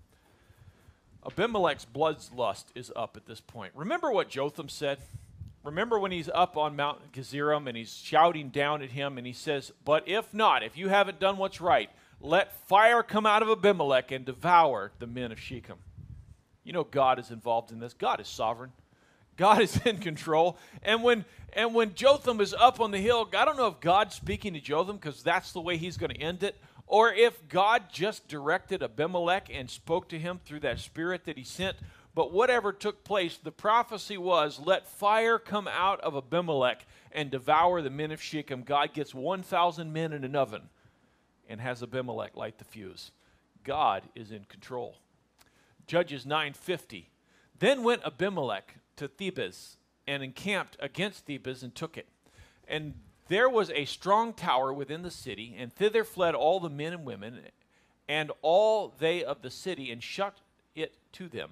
[1.27, 3.73] Abimelech's bloodlust is up at this point.
[3.75, 4.99] Remember what Jotham said?
[5.63, 9.33] Remember when he's up on Mount Gerizim and he's shouting down at him and he
[9.33, 11.89] says, But if not, if you haven't done what's right,
[12.21, 15.79] let fire come out of Abimelech and devour the men of Shechem.
[16.65, 17.95] You know God is involved in this.
[17.95, 18.73] God is sovereign.
[19.37, 20.59] God is in control.
[20.83, 24.15] And when and when Jotham is up on the hill, I don't know if God's
[24.15, 27.85] speaking to Jotham because that's the way he's going to end it, or if God
[27.93, 31.77] just directed Abimelech and spoke to him through that spirit that he sent.
[32.15, 37.83] But whatever took place, the prophecy was let fire come out of Abimelech and devour
[37.83, 38.63] the men of Shechem.
[38.63, 40.69] God gets 1,000 men in an oven
[41.49, 43.11] and has Abimelech light the fuse.
[43.65, 44.97] God is in control.
[45.87, 47.07] Judges 9:50.
[47.59, 49.77] Then went Abimelech to Thebes
[50.07, 52.07] and encamped against Thebes and took it.
[52.69, 52.95] And
[53.29, 57.05] there was a strong tower within the city, and thither fled all the men and
[57.05, 57.41] women,
[58.09, 60.41] and all they of the city, and shut
[60.75, 61.51] it to them,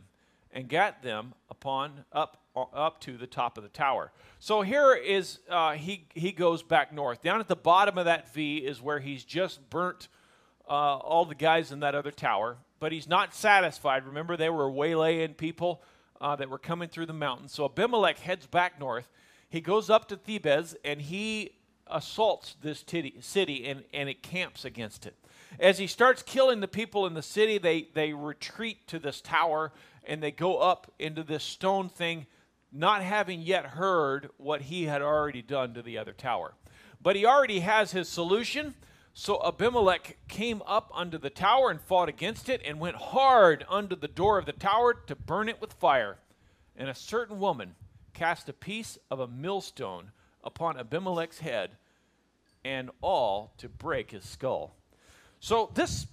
[0.52, 4.12] and got them upon up up to the top of the tower.
[4.38, 7.22] So here is uh, he he goes back north.
[7.22, 10.08] Down at the bottom of that V is where he's just burnt
[10.68, 14.04] uh, all the guys in that other tower, but he's not satisfied.
[14.04, 15.82] Remember, they were waylaying people
[16.22, 17.52] uh, that were coming through the mountains.
[17.52, 19.08] So Abimelech heads back north.
[19.48, 21.56] He goes up to Thebes and he
[21.88, 25.16] assaults this titty, city and, and it camps against it.
[25.60, 29.72] As he starts killing the people in the city, they, they retreat to this tower
[30.04, 32.26] and they go up into this stone thing,
[32.72, 36.54] not having yet heard what he had already done to the other tower.
[37.02, 38.74] But he already has his solution.
[39.14, 43.94] So Abimelech came up under the tower and fought against it and went hard under
[43.94, 46.16] the door of the tower to burn it with fire.
[46.76, 47.74] And a certain woman
[48.14, 51.72] cast a piece of a millstone upon Abimelech's head
[52.64, 54.74] and all to break his skull.
[55.40, 56.06] So this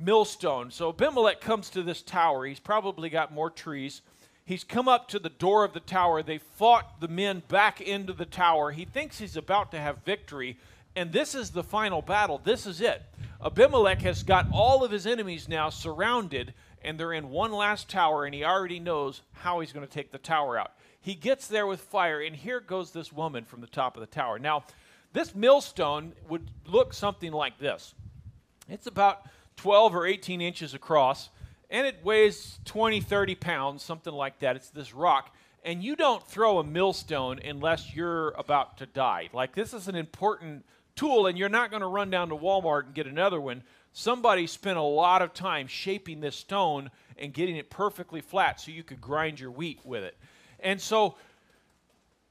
[0.00, 2.46] millstone, so Abimelech comes to this tower.
[2.46, 4.00] He's probably got more trees.
[4.46, 6.22] He's come up to the door of the tower.
[6.22, 8.72] They fought the men back into the tower.
[8.72, 10.58] He thinks he's about to have victory,
[10.96, 12.40] and this is the final battle.
[12.42, 13.02] This is it.
[13.44, 18.24] Abimelech has got all of his enemies now surrounded, and they're in one last tower,
[18.24, 20.72] and he already knows how he's going to take the tower out.
[21.00, 24.06] He gets there with fire, and here goes this woman from the top of the
[24.06, 24.38] tower.
[24.38, 24.64] Now,
[25.12, 27.94] this millstone would look something like this.
[28.68, 29.26] It's about
[29.56, 31.28] 12 or 18 inches across,
[31.68, 34.56] and it weighs 20, 30 pounds, something like that.
[34.56, 35.34] It's this rock.
[35.62, 39.28] And you don't throw a millstone unless you're about to die.
[39.32, 40.64] Like, this is an important
[40.96, 43.62] tool, and you're not going to run down to Walmart and get another one.
[43.92, 48.70] Somebody spent a lot of time shaping this stone and getting it perfectly flat so
[48.70, 50.16] you could grind your wheat with it.
[50.60, 51.16] And so,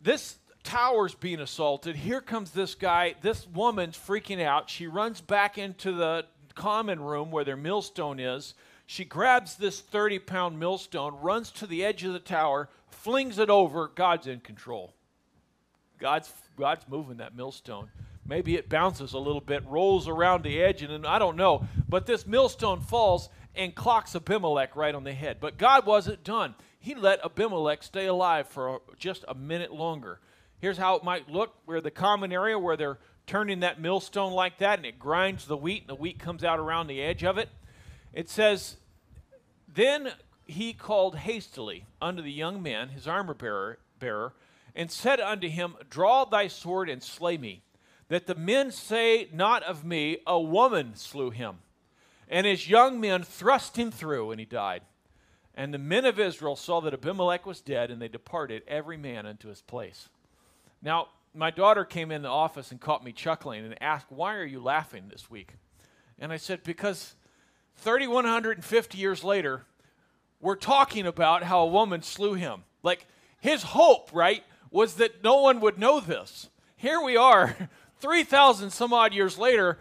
[0.02, 1.95] this tower's being assaulted.
[1.95, 3.15] Here comes this guy.
[3.21, 4.69] This woman's freaking out.
[4.69, 8.54] She runs back into the common room where their millstone is.
[8.86, 13.49] She grabs this 30 pound millstone, runs to the edge of the tower, flings it
[13.49, 13.88] over.
[13.88, 14.93] God's in control.
[15.99, 17.89] God's, God's moving that millstone.
[18.26, 21.68] Maybe it bounces a little bit, rolls around the edge, and I don't know.
[21.90, 25.38] But this millstone falls and clocks Abimelech right on the head.
[25.40, 26.56] But God wasn't done.
[26.80, 30.20] He let Abimelech stay alive for just a minute longer.
[30.60, 34.58] Here's how it might look where the common area where they're turning that millstone like
[34.60, 37.38] that and it grinds the wheat and the wheat comes out around the edge of
[37.38, 37.50] it.
[38.14, 38.78] It says,
[39.68, 40.12] Then
[40.46, 44.34] he called hastily unto the young man, his armor bearer, bearer,
[44.76, 47.64] and said unto him, Draw thy sword and slay me,
[48.13, 51.58] that the men say not of me, A woman slew him.
[52.30, 54.84] And his young men thrust him through, and he died.
[55.56, 59.26] And the men of Israel saw that Abimelech was dead, and they departed every man
[59.26, 60.10] unto his place.
[60.82, 64.45] Now, my daughter came in the office and caught me chuckling and asked, Why are
[64.45, 65.54] you laughing this week?
[66.19, 67.15] And I said, Because
[67.78, 69.65] 3,150 years later,
[70.39, 72.63] we're talking about how a woman slew him.
[72.84, 73.08] Like,
[73.39, 76.49] his hope, right, was that no one would know this.
[76.76, 77.69] Here we are,
[78.04, 79.78] 3,000 some odd years later,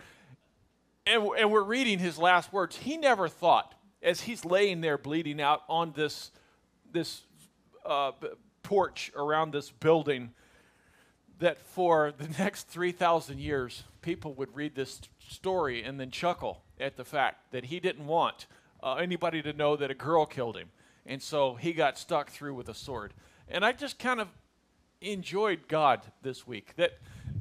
[1.04, 2.76] and, and we're reading his last words.
[2.76, 6.30] He never thought, as he's laying there bleeding out on this,
[6.92, 7.22] this
[7.84, 8.12] uh,
[8.62, 10.30] porch around this building,
[11.40, 16.96] that for the next 3,000 years, people would read this story and then chuckle at
[16.96, 18.46] the fact that he didn't want
[18.84, 20.68] uh, anybody to know that a girl killed him.
[21.04, 23.14] And so he got stuck through with a sword.
[23.48, 24.28] And I just kind of
[25.00, 26.74] enjoyed God this week.
[26.76, 26.92] That,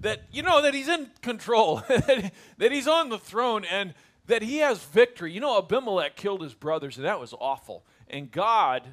[0.01, 3.93] that you know, that he's in control, that he's on the throne, and
[4.27, 5.33] that he has victory.
[5.33, 7.85] You know, Abimelech killed his brothers, and that was awful.
[8.07, 8.83] And God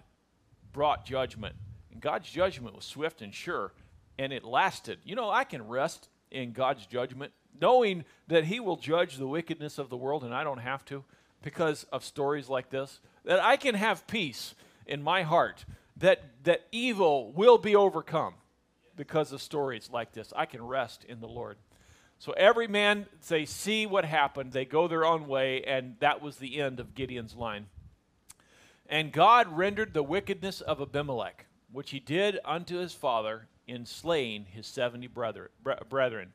[0.72, 1.56] brought judgment.
[1.92, 3.72] And God's judgment was swift and sure
[4.18, 4.98] and it lasted.
[5.04, 9.78] You know, I can rest in God's judgment, knowing that He will judge the wickedness
[9.78, 11.04] of the world, and I don't have to
[11.42, 13.00] because of stories like this.
[13.24, 14.54] that I can have peace
[14.86, 15.64] in my heart,
[15.96, 18.34] that, that evil will be overcome
[18.98, 20.34] because of stories like this.
[20.36, 21.56] I can rest in the Lord.
[22.18, 26.36] So every man, they see what happened, they go their own way, and that was
[26.36, 27.66] the end of Gideon's line.
[28.90, 34.46] And God rendered the wickedness of Abimelech, which he did unto his father in slaying
[34.46, 36.32] his 70 brethren.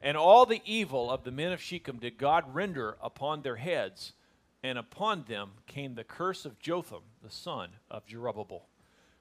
[0.00, 4.14] And all the evil of the men of Shechem did God render upon their heads,
[4.62, 8.62] and upon them came the curse of Jotham, the son of Jerubbaal.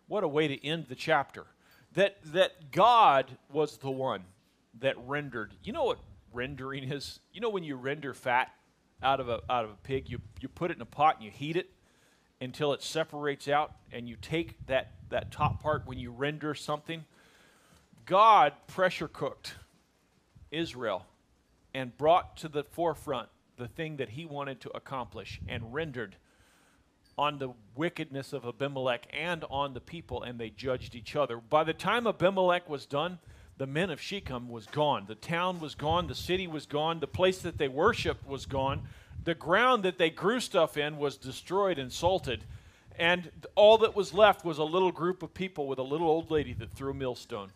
[0.08, 1.48] What a way to end the chapter.
[1.94, 4.24] That, that God was the one
[4.80, 5.54] that rendered.
[5.64, 6.00] You know what
[6.34, 7.20] rendering is?
[7.34, 8.52] You know when you render fat
[9.02, 11.26] out of a, out of a pig, you, you put it in a pot and
[11.26, 11.70] you heat it
[12.42, 17.04] until it separates out, and you take that, that top part when you render something.
[18.06, 19.56] God pressure cooked
[20.50, 21.06] Israel
[21.74, 26.16] and brought to the forefront the thing that he wanted to accomplish and rendered
[27.20, 31.38] on the wickedness of Abimelech and on the people, and they judged each other.
[31.38, 33.20] By the time Abimelech was done,
[33.58, 35.04] the men of Shechem was gone.
[35.06, 36.08] The town was gone.
[36.08, 37.02] The city was gone.
[37.02, 38.84] The place that they worshiped was gone.
[39.26, 42.46] The ground that they grew stuff in was destroyed and salted.
[42.98, 46.32] And all that was left was a little group of people with a little old
[46.32, 47.52] lady that threw a millstone.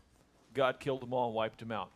[0.54, 1.90] God killed them all and wiped them out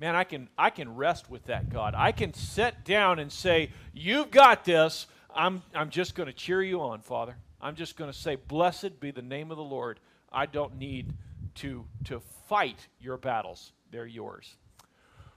[0.00, 1.94] man, I can, I can rest with that, God.
[1.96, 5.06] I can sit down and say, You've got this.
[5.34, 7.36] I'm, I'm just going to cheer you on, Father.
[7.60, 10.00] I'm just going to say, Blessed be the name of the Lord.
[10.32, 11.12] I don't need
[11.56, 14.56] to, to fight your battles, they're yours.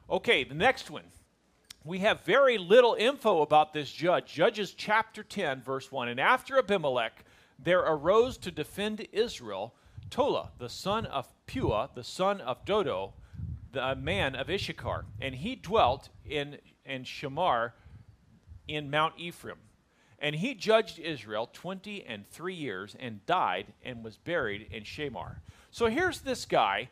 [0.10, 1.04] Okay, the next one.
[1.84, 4.34] We have very little info about this judge.
[4.34, 6.10] Judges chapter 10, verse 1.
[6.10, 7.24] And after Abimelech,
[7.60, 9.74] there arose to defend Israel
[10.10, 13.14] Tola, the son of Pua, the son of Dodo,
[13.72, 17.74] the man of Issachar, and he dwelt in, in Shamar
[18.68, 19.58] in Mount Ephraim.
[20.20, 25.38] And he judged Israel 20 and three years and died and was buried in Shamar.
[25.70, 26.90] So here's this guy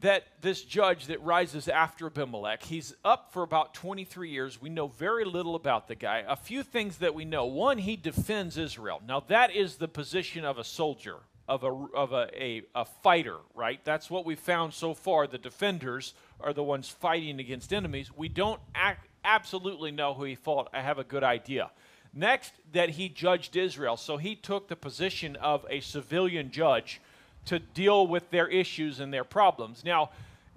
[0.00, 2.62] that this judge that rises after Abimelech.
[2.62, 4.60] He's up for about 23 years.
[4.60, 6.24] We know very little about the guy.
[6.26, 7.46] A few things that we know.
[7.46, 9.00] One, he defends Israel.
[9.06, 11.16] Now, that is the position of a soldier
[11.48, 13.80] of a, of a, a, a, fighter, right?
[13.84, 15.26] That's what we've found so far.
[15.26, 18.10] The defenders are the ones fighting against enemies.
[18.14, 20.68] We don't act, absolutely know who he fought.
[20.72, 21.70] I have a good idea.
[22.18, 23.98] Next, that he judged Israel.
[23.98, 27.02] So he took the position of a civilian judge
[27.44, 29.84] to deal with their issues and their problems.
[29.84, 30.08] Now,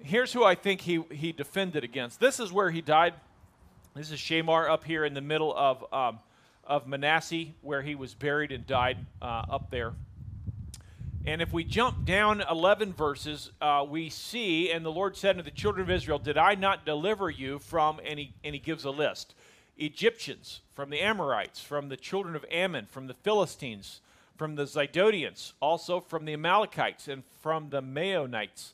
[0.02, 2.18] here's who I think he, he defended against.
[2.18, 3.12] This is where he died.
[3.94, 6.20] This is Shamar up here in the middle of, um,
[6.64, 9.92] of Manasseh, where he was buried and died uh, up there.
[11.26, 15.42] And if we jump down 11 verses, uh, we see, and the Lord said to
[15.42, 18.84] the children of Israel, Did I not deliver you from, and he, and he gives
[18.84, 19.34] a list
[19.80, 24.00] Egyptians, from the Amorites, from the children of Ammon, from the Philistines,
[24.36, 28.72] from the Zidonians, also from the Amalekites, and from the Maonites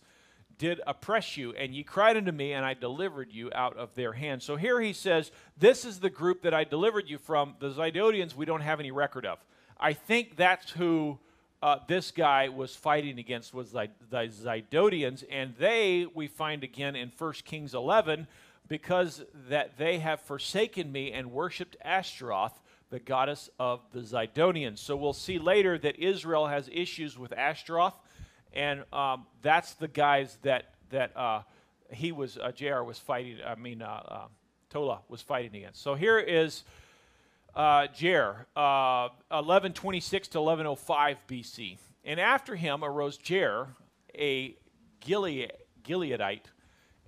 [0.58, 4.12] did oppress you, and ye cried unto me, and I delivered you out of their
[4.12, 4.44] hands.
[4.44, 7.54] So here he says, This is the group that I delivered you from.
[7.58, 9.38] The Zidonians, we don't have any record of.
[9.78, 11.18] I think that's who
[11.62, 16.96] uh, this guy was fighting against was the, the Zidonians, and they we find again
[16.96, 18.26] in 1 Kings 11
[18.68, 24.78] because that they have forsaken me and worshipped Ashtaroth, the goddess of the Zidonians.
[24.78, 27.94] So we'll see later that Israel has issues with Ashtaroth,
[28.52, 31.42] and um, that's the guys that that uh,
[31.90, 33.38] he was uh, Jair was fighting.
[33.46, 34.26] I mean, uh, uh,
[34.70, 35.82] Tola was fighting against.
[35.82, 36.64] So here is
[37.54, 41.78] uh, uh, 1126 to 1105 BC.
[42.04, 43.68] And after him arose Jair,
[44.14, 44.56] a
[45.00, 45.52] Gilead,
[45.82, 46.46] Gileadite,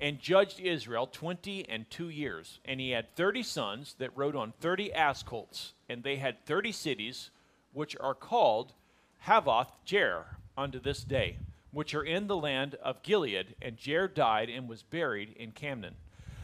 [0.01, 2.61] and judged Israel 20 and two years.
[2.65, 6.73] And he had 30 sons that rode on 30 ass colts, and they had 30
[6.73, 7.31] cities,
[7.73, 8.73] which are called
[9.27, 10.25] Havoth Jair
[10.57, 11.39] unto this day,
[11.73, 13.55] which are in the land of Gilead.
[13.61, 15.95] And Jair died and was buried in Camon.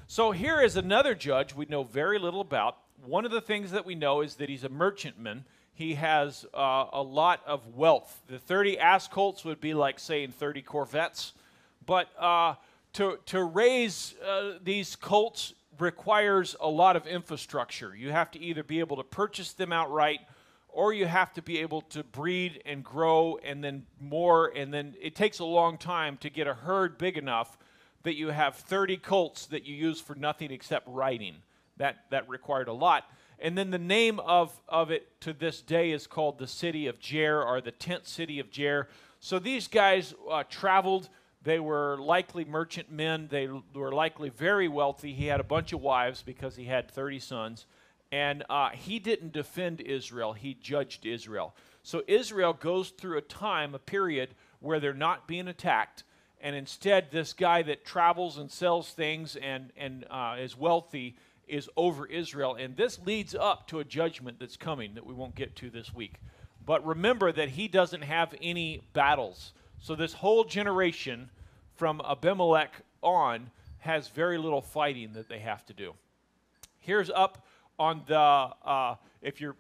[0.07, 3.85] So here is another judge we know very little about one of the things that
[3.85, 5.45] we know is that he's a merchantman.
[5.75, 8.23] He has uh, a lot of wealth.
[8.29, 11.33] The 30 ass colts would be like saying 30 Corvettes.
[11.85, 12.55] But uh,
[12.95, 17.95] to, to raise uh, these colts requires a lot of infrastructure.
[17.95, 20.21] You have to either be able to purchase them outright
[20.69, 24.53] or you have to be able to breed and grow and then more.
[24.55, 27.57] And then it takes a long time to get a herd big enough
[28.03, 31.37] that you have 30 colts that you use for nothing except riding
[31.77, 33.05] that, that required a lot.
[33.39, 37.01] And then the name of, of it to this day is called the city of
[37.01, 38.87] Jair or the tent city of Jair
[39.21, 41.09] So these guys uh, traveled.
[41.45, 43.29] They were likely merchant men.
[43.31, 45.13] They were likely very wealthy.
[45.13, 47.67] He had a bunch of wives because he had 30 sons.
[48.11, 51.55] And uh, he didn't defend Israel, he judged Israel.
[51.83, 56.05] So Israel goes through a time, a period, where they're not being attacked.
[56.41, 61.17] And instead, this guy that travels and sells things and, and uh, is wealthy
[61.47, 62.55] is over Israel.
[62.55, 65.93] And this leads up to a judgment that's coming that we won't get to this
[65.93, 66.15] week.
[66.65, 69.53] But remember that he doesn't have any battles.
[69.85, 71.29] So this whole generation
[71.75, 72.73] from Abimelech
[73.03, 75.93] on has very little fighting that they have to do.
[76.79, 77.47] Here's up
[77.79, 79.57] on the, uh, if you're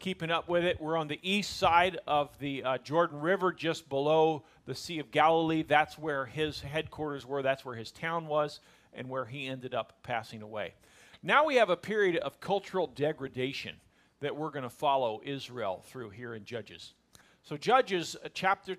[0.00, 3.88] keeping up with it, we're on the east side of the uh, Jordan River, just
[3.88, 5.62] below the Sea of Galilee.
[5.62, 8.58] That's where his headquarters were, that's where his town was,
[8.92, 10.74] and where he ended up passing away.
[11.22, 13.76] Now we have a period of cultural degradation
[14.18, 16.94] that we're going to follow Israel through here in Judges.
[17.42, 18.76] So, Judges uh, chapter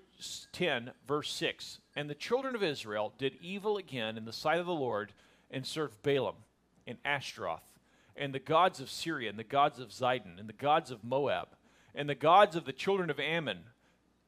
[0.52, 4.66] 10, verse 6 And the children of Israel did evil again in the sight of
[4.66, 5.12] the Lord
[5.50, 6.36] and served Baalim
[6.86, 7.62] and Ashtaroth
[8.16, 11.48] and the gods of Syria and the gods of Zidon and the gods of Moab
[11.94, 13.60] and the gods of the children of Ammon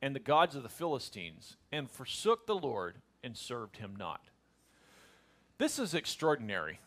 [0.03, 4.29] and the gods of the Philistines and forsook the Lord and served him not.
[5.59, 6.81] This is extraordinary.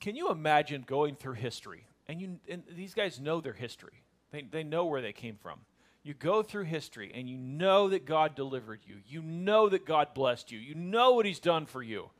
[0.00, 1.86] Can you imagine going through history?
[2.08, 5.60] And, you, and these guys know their history, they, they know where they came from.
[6.04, 8.96] You go through history and you know that God delivered you.
[9.06, 10.58] You know that God blessed you.
[10.58, 12.10] You know what He's done for you.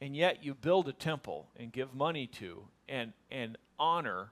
[0.00, 4.30] And yet you build a temple and give money to and, and honor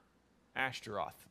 [0.55, 1.27] Ashtaroth,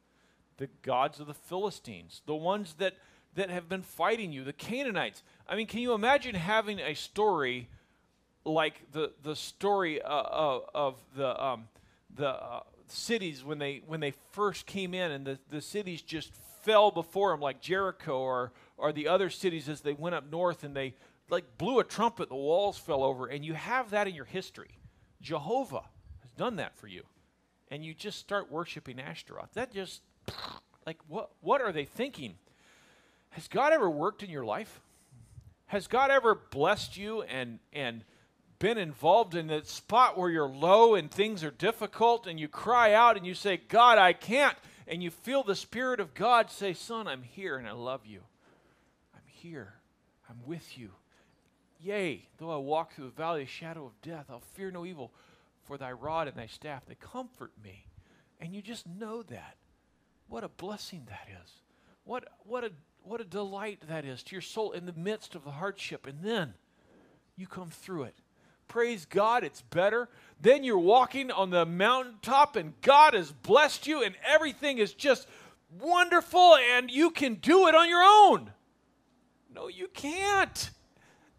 [0.57, 2.95] the gods of the Philistines, the ones that,
[3.35, 5.23] that have been fighting you, the Canaanites.
[5.49, 7.69] I mean, can you imagine having a story
[8.45, 11.69] like the the story uh, of, of the um,
[12.15, 16.33] the uh, cities when they when they first came in and the, the cities just
[16.71, 20.65] fell before them like Jericho or or the other cities as they went up north
[20.65, 20.95] and they
[21.29, 23.27] like blew a trumpet the walls fell over.
[23.27, 24.79] And you have that in your history.
[25.21, 25.85] Jehovah
[26.23, 27.03] has done that for you.
[27.71, 29.53] And you just start worshiping Ashtaroth.
[29.55, 30.03] That just
[30.87, 32.35] like what what are they thinking?
[33.31, 34.81] Has God ever worked in your life?
[35.67, 38.05] Has God ever blessed you and and
[38.61, 42.93] been involved in that spot where you're low and things are difficult and you cry
[42.93, 44.57] out and you say, God, I can't.
[44.91, 48.23] And you feel the Spirit of God say, Son, I'm here and I love you.
[49.15, 49.75] I'm here.
[50.29, 50.91] I'm with you.
[51.81, 54.85] Yea, though I walk through the valley of the shadow of death, I'll fear no
[54.85, 55.13] evil,
[55.63, 57.87] for thy rod and thy staff, they comfort me.
[58.41, 59.55] And you just know that.
[60.29, 61.51] What a blessing that is.
[62.03, 62.73] What, what, a,
[63.05, 66.05] what a delight that is to your soul in the midst of the hardship.
[66.05, 66.55] And then
[67.37, 68.17] you come through it
[68.71, 70.09] praise God, it's better.
[70.41, 75.27] Then you're walking on the mountaintop and God has blessed you and everything is just
[75.79, 78.53] wonderful and you can do it on your own.
[79.53, 80.71] No, you can't.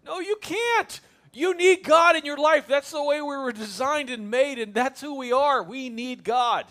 [0.06, 1.00] No, you can't.
[1.34, 2.68] You need God in your life.
[2.68, 5.64] That's the way we were designed and made, and that's who we are.
[5.64, 6.66] We need God.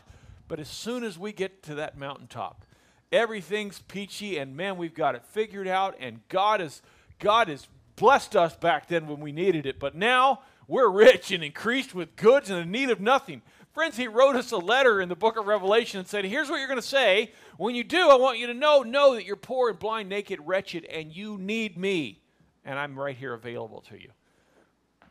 [0.46, 2.66] But as soon as we get to that mountaintop,
[3.10, 6.82] everything's peachy, and man, we've got it figured out, and God is
[7.18, 9.78] God has blessed us back then when we needed it.
[9.78, 10.40] But now
[10.70, 13.42] we're rich and increased with goods and in need of nothing.
[13.72, 16.58] Friends, he wrote us a letter in the book of Revelation and said, Here's what
[16.58, 17.32] you're going to say.
[17.56, 20.38] When you do, I want you to know, know that you're poor and blind, naked,
[20.44, 22.22] wretched, and you need me.
[22.64, 24.10] And I'm right here available to you.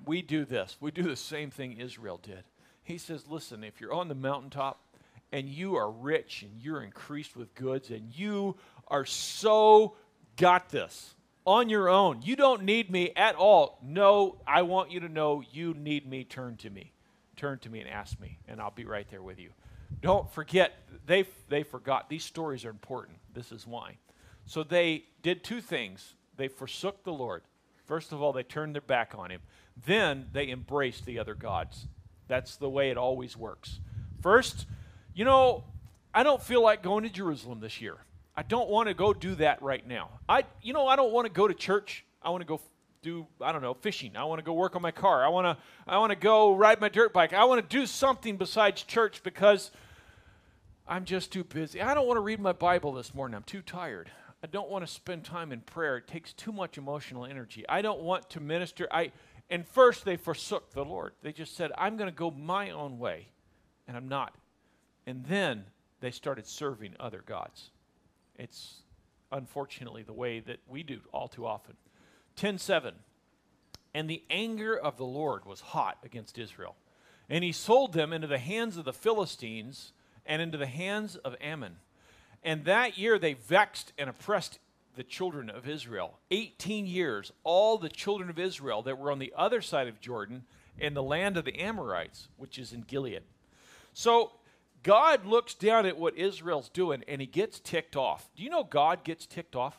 [0.05, 0.77] We do this.
[0.79, 2.43] We do the same thing Israel did.
[2.81, 4.81] He says, Listen, if you're on the mountaintop
[5.33, 8.55] and you are rich and you're increased with goods and you
[8.87, 9.95] are so
[10.37, 11.15] got this,
[11.49, 12.21] on your own.
[12.21, 13.79] You don't need me at all.
[13.81, 16.23] No, I want you to know you need me.
[16.23, 16.93] Turn to me.
[17.35, 19.49] Turn to me and ask me, and I'll be right there with you.
[19.99, 20.73] Don't forget,
[21.07, 22.07] they, they forgot.
[22.07, 23.17] These stories are important.
[23.33, 23.97] This is why.
[24.45, 26.13] So they did two things.
[26.37, 27.41] They forsook the Lord.
[27.85, 29.41] First of all, they turned their back on him.
[29.85, 31.87] Then they embraced the other gods.
[32.27, 33.79] That's the way it always works.
[34.21, 34.67] First,
[35.15, 35.63] you know,
[36.13, 37.97] I don't feel like going to Jerusalem this year.
[38.39, 40.11] I don't want to go do that right now.
[40.29, 42.05] I, you know, I don't want to go to church.
[42.21, 42.61] I want to go
[43.01, 44.15] do, I don't know, fishing.
[44.15, 45.25] I want to go work on my car.
[45.25, 47.33] I want to, I want to go ride my dirt bike.
[47.33, 49.71] I want to do something besides church because
[50.87, 51.81] I'm just too busy.
[51.81, 53.35] I don't want to read my Bible this morning.
[53.35, 54.09] I'm too tired.
[54.41, 55.97] I don't want to spend time in prayer.
[55.97, 57.65] It takes too much emotional energy.
[57.67, 58.87] I don't want to minister.
[58.89, 59.11] I,
[59.49, 61.11] and first they forsook the Lord.
[61.23, 63.27] They just said, I'm going to go my own way,
[63.85, 64.33] and I'm not.
[65.05, 65.65] And then
[65.99, 67.71] they started serving other gods.
[68.39, 68.81] It's
[69.31, 71.75] unfortunately the way that we do all too often.
[72.37, 72.93] 10:7
[73.93, 76.75] And the anger of the Lord was hot against Israel,
[77.29, 79.91] and he sold them into the hands of the Philistines
[80.25, 81.79] and into the hands of Ammon.
[82.41, 84.59] And that year they vexed and oppressed
[84.95, 86.19] the children of Israel.
[86.31, 90.45] 18 years, all the children of Israel that were on the other side of Jordan
[90.77, 93.23] in the land of the Amorites, which is in Gilead.
[93.93, 94.31] So
[94.83, 98.29] God looks down at what Israel's doing and he gets ticked off.
[98.35, 99.77] Do you know God gets ticked off?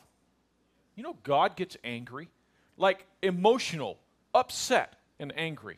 [0.95, 2.29] You know, God gets angry,
[2.77, 3.97] like emotional,
[4.33, 5.77] upset, and angry.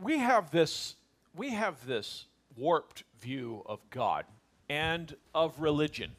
[0.00, 0.96] We have this,
[1.34, 2.26] we have this
[2.56, 4.24] warped view of God
[4.68, 6.12] and of religion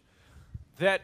[0.77, 1.01] that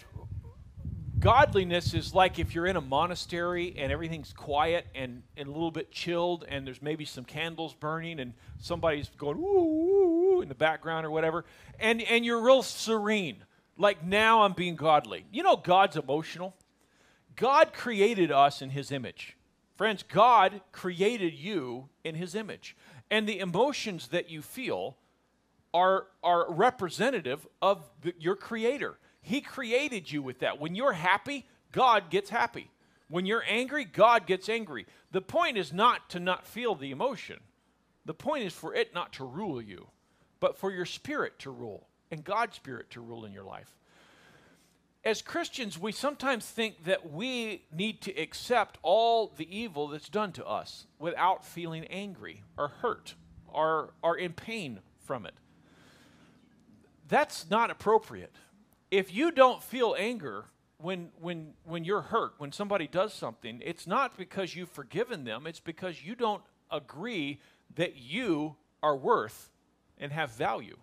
[1.21, 5.69] godliness is like if you're in a monastery and everything's quiet and, and a little
[5.69, 10.55] bit chilled and there's maybe some candles burning and somebody's going ooh, ooh, in the
[10.55, 11.45] background or whatever
[11.79, 13.37] and, and you're real serene.
[13.77, 15.25] Like now i'm being godly.
[15.31, 16.55] You know god's emotional?
[17.35, 19.37] God created us in his image.
[19.75, 22.75] Friends god created you in his image.
[23.11, 24.97] And the emotions that you feel
[25.71, 30.59] are, are representative of the, your creator he created you with that.
[30.59, 32.69] When you're happy, God gets happy.
[33.07, 34.85] When you're angry, God gets angry.
[35.11, 37.39] The point is not to not feel the emotion.
[38.05, 39.87] The point is for it not to rule you,
[40.39, 43.75] but for your spirit to rule and God's spirit to rule in your life.
[45.03, 50.31] As Christians, we sometimes think that we need to accept all the evil that's done
[50.33, 53.15] to us without feeling angry or hurt
[53.47, 55.33] or, or in pain from it.
[57.07, 58.35] That's not appropriate
[58.91, 60.45] if you don't feel anger
[60.77, 65.47] when when when you're hurt when somebody does something it's not because you've forgiven them
[65.47, 67.39] it's because you don't agree
[67.75, 69.49] that you are worth
[69.97, 70.77] and have value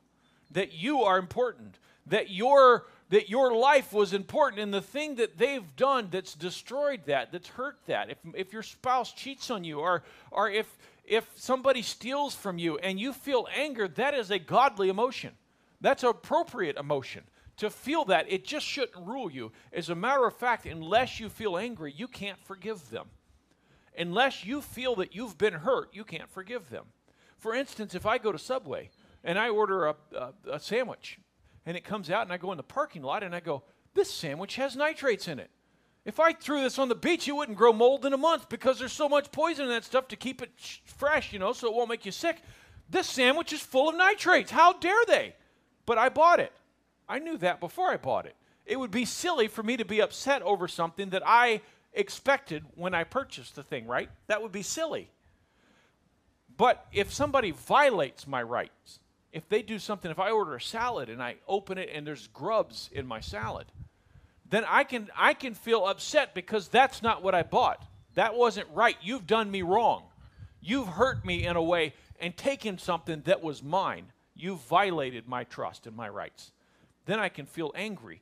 [0.51, 1.79] that you are important
[2.09, 7.01] that your that your life was important and the thing that they've done that's destroyed
[7.07, 8.11] that that's hurt that.
[8.11, 12.79] If, if your spouse cheats on you or or if if somebody steals from you
[12.79, 15.33] and you feel anger that is a godly emotion.
[15.81, 17.23] That's appropriate emotion
[17.59, 18.31] to feel that.
[18.31, 19.53] It just shouldn't rule you.
[19.73, 23.09] As a matter of fact, unless you feel angry, you can't forgive them.
[23.97, 26.87] Unless you feel that you've been hurt, you can't forgive them.
[27.37, 28.91] For instance, if I go to Subway
[29.25, 31.19] and I order a, a, a sandwich
[31.67, 34.11] and it comes out and I go in the parking lot and I go, this
[34.11, 35.51] sandwich has nitrates in it.
[36.05, 38.79] If I threw this on the beach, it wouldn't grow mold in a month because
[38.79, 40.51] there's so much poison in that stuff to keep it
[40.85, 42.41] fresh, you know, so it won't make you sick.
[42.89, 44.51] This sandwich is full of nitrates.
[44.51, 45.35] How dare they?
[45.85, 46.53] But I bought it.
[47.09, 48.37] I knew that before I bought it.
[48.67, 51.63] It would be silly for me to be upset over something that I
[51.95, 54.11] expected when I purchased the thing, right?
[54.27, 55.11] That would be silly.
[56.57, 59.01] But if somebody violates my rights,
[59.33, 62.29] if they do something, if I order a salad and I open it and there's
[62.29, 63.67] grubs in my salad,
[64.51, 67.85] then I can I can feel upset because that's not what I bought.
[68.15, 68.97] That wasn't right.
[69.01, 70.05] You've done me wrong.
[70.61, 74.07] You've hurt me in a way and taken something that was mine.
[74.35, 76.51] You've violated my trust and my rights.
[77.09, 78.21] Then I can feel angry.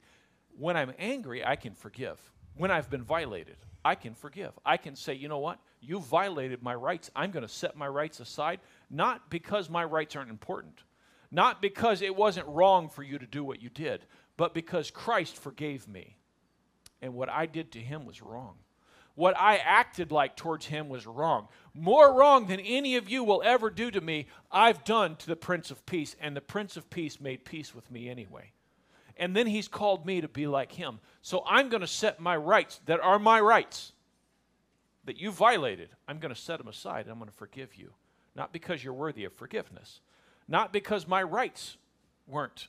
[0.57, 2.21] When I'm angry, I can forgive.
[2.55, 4.53] When I've been violated, I can forgive.
[4.65, 5.59] I can say, you know what?
[5.81, 7.11] You violated my rights.
[7.17, 10.85] I'm going to set my rights aside, not because my rights aren't important,
[11.33, 14.07] not because it wasn't wrong for you to do what you did,
[14.37, 16.17] but because Christ forgave me.
[17.03, 18.55] And what I did to him was wrong.
[19.17, 21.49] What I acted like towards him was wrong.
[21.75, 25.35] More wrong than any of you will ever do to me, I've done to the
[25.35, 28.53] Prince of Peace, and the Prince of Peace made peace with me anyway
[29.17, 31.01] and then he's called me to be like him.
[31.23, 33.93] So I'm going to set my rights that are my rights
[35.05, 35.89] that you violated.
[36.07, 37.93] I'm going to set them aside and I'm going to forgive you.
[38.35, 40.01] Not because you're worthy of forgiveness,
[40.47, 41.79] not because my rights
[42.27, 42.69] weren't,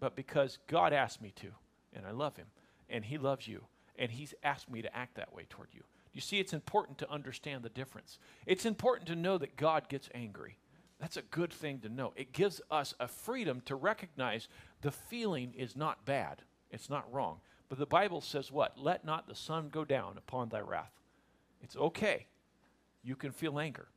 [0.00, 1.48] but because God asked me to,
[1.92, 2.46] and I love him,
[2.88, 3.64] and he loves you,
[3.96, 5.82] and he's asked me to act that way toward you.
[6.14, 8.18] You see, it's important to understand the difference.
[8.46, 10.56] It's important to know that God gets angry.
[11.02, 12.12] That's a good thing to know.
[12.14, 14.46] It gives us a freedom to recognize
[14.82, 17.40] the feeling is not bad, it's not wrong.
[17.68, 18.78] But the Bible says what?
[18.78, 20.92] Let not the sun go down upon thy wrath.
[21.60, 22.26] It's okay.
[23.02, 23.88] You can feel anger.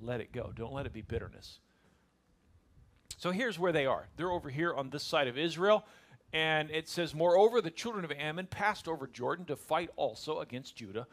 [0.00, 0.50] Let it go.
[0.54, 1.60] Don't let it be bitterness.
[3.18, 4.08] So here's where they are.
[4.16, 5.84] They're over here on this side of Israel.
[6.32, 10.76] And it says, Moreover, the children of Ammon passed over Jordan to fight also against
[10.76, 11.06] Judah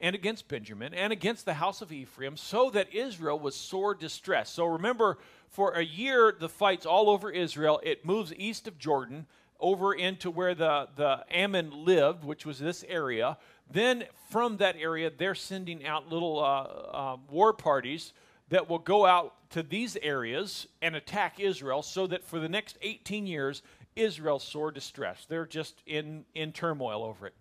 [0.00, 4.54] and against Benjamin and against the house of Ephraim, so that Israel was sore distressed.
[4.54, 7.80] So remember, for a year, the fights all over Israel.
[7.82, 9.26] It moves east of Jordan
[9.58, 13.36] over into where the, the Ammon lived, which was this area.
[13.70, 18.12] Then from that area, they're sending out little uh, uh, war parties
[18.48, 22.78] that will go out to these areas and attack Israel so that for the next
[22.82, 23.62] 18 years,
[23.96, 25.28] Israel's sore distressed.
[25.28, 27.34] They're just in, in turmoil over it.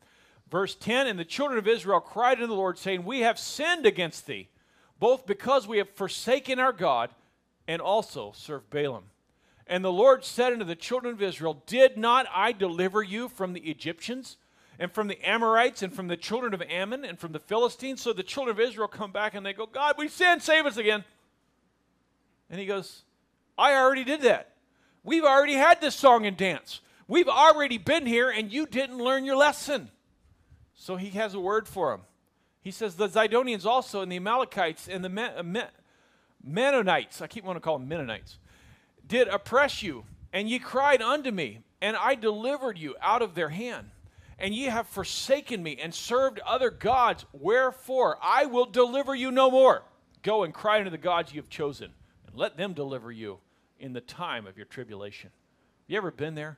[0.52, 3.86] Verse 10 And the children of Israel cried unto the Lord, saying, We have sinned
[3.86, 4.50] against thee,
[5.00, 7.10] both because we have forsaken our God
[7.68, 9.04] and also served Baalim.
[9.68, 13.54] And the Lord said unto the children of Israel, Did not I deliver you from
[13.54, 14.38] the Egyptians?
[14.80, 18.02] and from the Amorites and from the children of Ammon and from the Philistines.
[18.02, 20.78] So the children of Israel come back and they go, God, we sinned, save us
[20.78, 21.04] again.
[22.50, 23.04] And he goes,
[23.58, 24.54] I already did that.
[25.04, 26.80] We've already had this song and dance.
[27.08, 29.90] We've already been here, and you didn't learn your lesson.
[30.82, 32.02] So he has a word for them.
[32.62, 35.68] He says, The Zidonians also, and the Amalekites, and the Men- uh, Men-
[36.42, 38.40] Mennonites, I keep wanting to call them Mennonites,
[39.06, 43.50] did oppress you, and ye cried unto me, and I delivered you out of their
[43.50, 43.92] hand.
[44.38, 47.26] And ye have forsaken me and served other gods.
[47.34, 49.84] Wherefore I will deliver you no more.
[50.24, 51.92] Go and cry unto the gods you have chosen,
[52.26, 53.40] and let them deliver you
[53.80, 55.30] in the time of your tribulation.
[55.30, 56.58] Have You ever been there?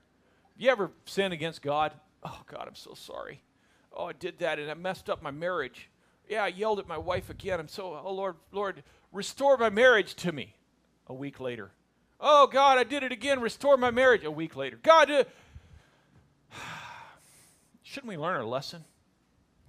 [0.54, 1.94] Have You ever sinned against God?
[2.24, 3.42] Oh, God, I'm so sorry.
[3.94, 5.90] Oh, I did that and I messed up my marriage.
[6.30, 7.60] Yeah, I yelled at my wife again.
[7.60, 10.56] I'm so, oh, Lord, Lord, restore my marriage to me.
[11.08, 11.72] A week later.
[12.22, 13.42] Oh, God, I did it again.
[13.42, 14.24] Restore my marriage.
[14.24, 14.80] A week later.
[14.82, 15.24] God, uh,
[17.84, 18.86] shouldn't we learn our lesson?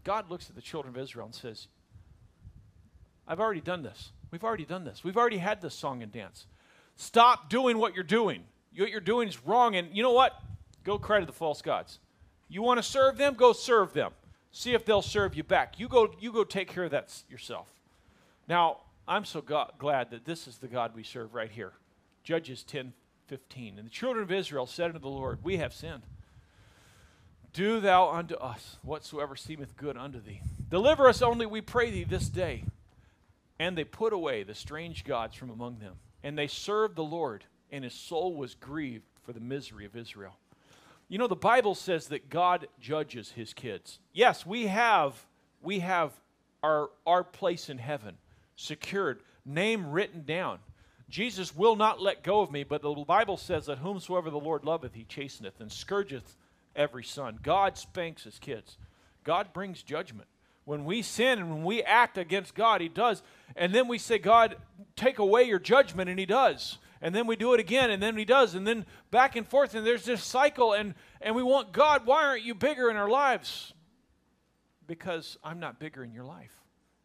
[0.04, 1.66] God looks at the children of Israel and says,
[3.26, 4.12] I've already done this.
[4.30, 5.02] We've already done this.
[5.02, 6.46] We've already had this song and dance.
[6.96, 8.44] Stop doing what you're doing.
[8.76, 9.74] What you're doing is wrong.
[9.74, 10.32] And you know what?
[10.84, 11.98] Go cry to the false gods.
[12.52, 13.32] You want to serve them?
[13.32, 14.12] Go serve them.
[14.50, 15.80] See if they'll serve you back.
[15.80, 17.66] You go, you go take care of that yourself.
[18.46, 21.72] Now, I'm so glad that this is the God we serve right here.
[22.22, 22.92] Judges 10
[23.28, 23.78] 15.
[23.78, 26.02] And the children of Israel said unto the Lord, We have sinned.
[27.54, 30.42] Do thou unto us whatsoever seemeth good unto thee.
[30.68, 32.64] Deliver us only, we pray thee, this day.
[33.58, 35.94] And they put away the strange gods from among them.
[36.22, 40.36] And they served the Lord, and his soul was grieved for the misery of Israel.
[41.12, 43.98] You know, the Bible says that God judges his kids.
[44.14, 45.26] Yes, we have,
[45.60, 46.10] we have
[46.62, 48.16] our, our place in heaven
[48.56, 50.60] secured, name written down.
[51.10, 54.64] Jesus will not let go of me, but the Bible says that whomsoever the Lord
[54.64, 56.34] loveth, he chasteneth and scourgeth
[56.74, 57.38] every son.
[57.42, 58.78] God spanks his kids.
[59.22, 60.28] God brings judgment.
[60.64, 63.22] When we sin and when we act against God, he does.
[63.54, 64.56] And then we say, God,
[64.96, 68.16] take away your judgment, and he does and then we do it again, and then
[68.16, 71.72] he does, and then back and forth, and there's this cycle, and, and we want
[71.72, 73.74] God, why aren't you bigger in our lives?
[74.86, 76.54] Because I'm not bigger in your life,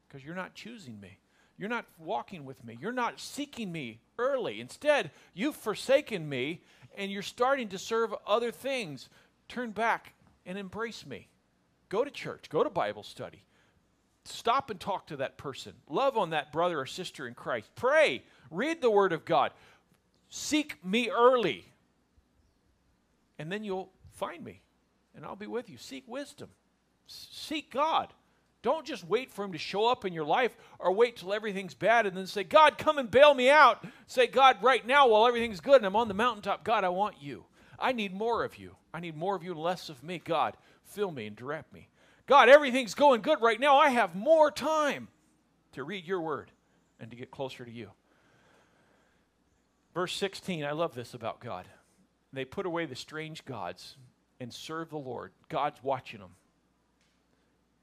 [0.07, 1.17] because you're not choosing me.
[1.57, 2.77] You're not walking with me.
[2.79, 4.61] You're not seeking me early.
[4.61, 6.61] Instead, you've forsaken me,
[6.95, 9.09] and you're starting to serve other things.
[9.47, 10.13] Turn back
[10.45, 11.27] and embrace me.
[11.89, 13.43] Go to church, go to Bible study.
[14.25, 15.73] Stop and talk to that person.
[15.89, 17.69] Love on that brother or sister in Christ.
[17.75, 18.23] Pray.
[18.51, 19.51] Read the Word of God.
[20.30, 21.65] Seek me early,
[23.39, 24.61] and then you'll find me,
[25.15, 25.78] and I'll be with you.
[25.78, 26.49] Seek wisdom,
[27.05, 28.13] seek God.
[28.63, 31.73] Don't just wait for Him to show up in your life or wait till everything's
[31.73, 33.86] bad and then say, God, come and bail me out.
[34.07, 37.15] Say, God, right now, while everything's good and I'm on the mountaintop, God, I want
[37.21, 37.45] you.
[37.80, 38.75] I need more of you.
[38.93, 40.19] I need more of you and less of me.
[40.23, 41.88] God, fill me and direct me.
[42.25, 43.78] God, everything's going good right now.
[43.78, 45.07] I have more time
[45.73, 46.51] to read your word
[46.99, 47.91] and to get closer to you.
[49.97, 51.65] Verse 16, I love this about God.
[52.31, 53.97] They put away the strange gods
[54.39, 55.31] and serve the Lord.
[55.49, 56.35] God's watching them.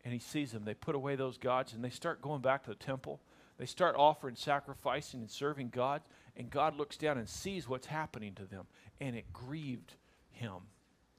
[0.05, 0.65] And he sees them.
[0.65, 3.19] They put away those gods and they start going back to the temple.
[3.59, 6.03] They start offering, sacrificing, and serving God.
[6.37, 8.67] And God looks down and sees what's happening to them.
[9.01, 9.95] And it grieved
[10.31, 10.59] him.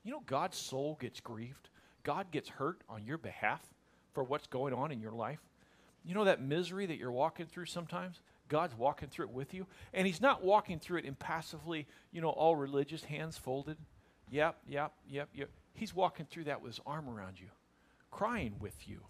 [0.06, 1.68] You know, God's soul gets grieved.
[2.04, 3.60] God gets hurt on your behalf
[4.14, 5.42] for what's going on in your life.
[6.06, 8.22] You know that misery that you're walking through sometimes?
[8.48, 9.66] God's walking through it with you.
[9.94, 13.78] And He's not walking through it impassively, you know, all religious, hands folded.
[14.30, 15.50] Yep, yep, yep, yep.
[15.74, 17.48] He's walking through that with His arm around you,
[18.12, 19.02] crying with you.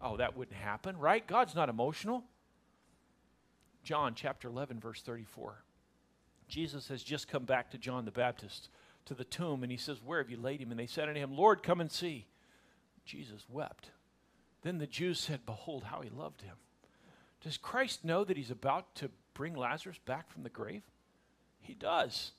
[0.00, 1.24] Oh, that wouldn't happen, right?
[1.26, 2.24] God's not emotional.
[3.84, 5.62] John chapter 11, verse 34.
[6.48, 8.68] Jesus has just come back to John the Baptist
[9.06, 10.70] to the tomb, and he says, Where have you laid him?
[10.70, 12.26] And they said unto him, Lord, come and see.
[13.04, 13.90] Jesus wept.
[14.62, 16.56] Then the Jews said, Behold, how he loved him.
[17.42, 20.82] Does Christ know that he's about to bring Lazarus back from the grave?
[21.60, 22.32] He does.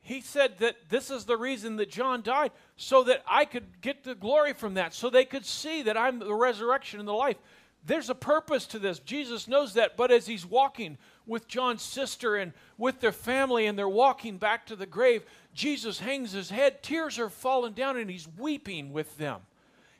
[0.00, 4.04] He said that this is the reason that John died, so that I could get
[4.04, 7.36] the glory from that, so they could see that I'm the resurrection and the life.
[7.84, 8.98] There's a purpose to this.
[9.00, 13.78] Jesus knows that, but as he's walking with John's sister and with their family and
[13.78, 18.10] they're walking back to the grave, Jesus hangs his head, tears are falling down, and
[18.10, 19.40] he's weeping with them.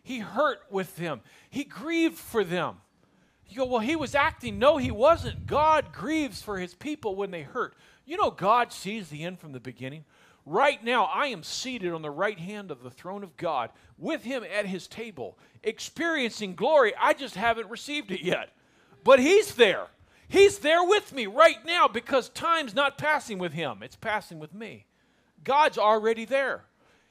[0.03, 2.77] He hurt with them, he grieved for them.
[3.49, 4.59] You go, well, he was acting.
[4.59, 5.47] No, he wasn't.
[5.47, 7.75] God grieves for his people when they hurt.
[8.05, 10.05] You know, God sees the end from the beginning.
[10.45, 14.23] Right now, I am seated on the right hand of the throne of God with
[14.23, 16.93] him at his table, experiencing glory.
[17.01, 18.51] I just haven't received it yet.
[19.03, 19.87] But he's there.
[20.29, 24.55] He's there with me right now because time's not passing with him, it's passing with
[24.55, 24.87] me.
[25.45, 26.65] God's already there.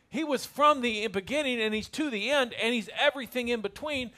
[0.10, 4.12] He was from the beginning and he's to the end and he's everything in between.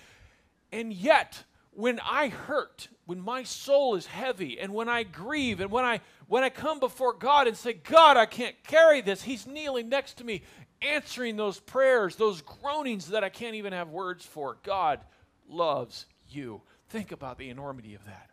[0.72, 1.44] And yet,
[1.78, 6.02] when I hurt, when my soul is heavy, and when I grieve, and when I
[6.28, 10.16] when I come before God and say, God, I can't carry this, He's kneeling next
[10.16, 10.42] to me,
[10.82, 14.58] answering those prayers, those groanings that I can't even have words for.
[14.64, 15.02] God
[15.48, 16.64] loves you.
[16.90, 18.32] Think about the enormity of that.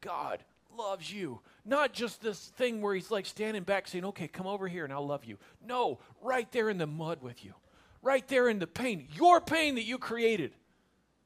[0.00, 0.42] God
[0.74, 1.40] loves you.
[1.66, 4.94] Not just this thing where He's like standing back saying, Okay, come over here and
[4.94, 5.36] I'll love you.
[5.62, 7.52] No, right there in the mud with you,
[8.00, 10.54] right there in the pain, your pain that you created,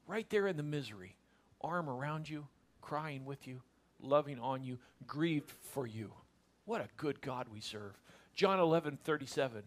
[0.07, 1.15] right there in the misery
[1.63, 2.47] arm around you,
[2.81, 3.61] crying with you,
[3.99, 6.11] loving on you, grieved for you.
[6.65, 7.99] What a good God we serve.
[8.35, 9.63] John 11, 37.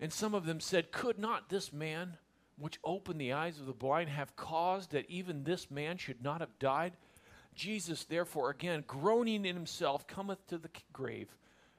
[0.00, 2.16] And some of them said, Could not this man,
[2.58, 6.40] which opened the eyes of the blind, have caused that even this man should not
[6.40, 6.92] have died?
[7.54, 11.34] Jesus, therefore, again, groaning in himself, cometh to the grave.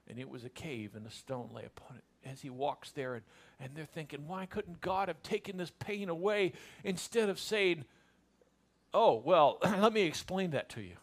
[0.07, 2.03] And it was a cave, and a stone lay upon it.
[2.27, 3.23] As he walks there, and,
[3.59, 6.53] and they're thinking, Why couldn't God have taken this pain away
[6.83, 7.85] instead of saying,
[8.99, 10.95] Oh, well, let me explain that to you.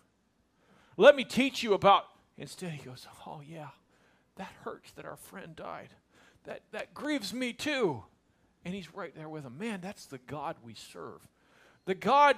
[0.97, 2.07] Let me teach you about.
[2.37, 3.69] Instead, he goes, Oh, yeah,
[4.35, 5.91] that hurts that our friend died.
[6.43, 8.03] That, that grieves me too.
[8.65, 9.57] And he's right there with him.
[9.59, 11.21] Man, that's the God we serve.
[11.85, 12.37] The God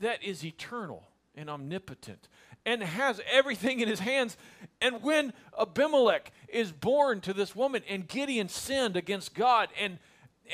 [0.00, 2.28] that is eternal and omnipotent
[2.64, 4.38] and has everything in his hands.
[4.80, 9.98] And when Abimelech is born to this woman and Gideon sinned against God and,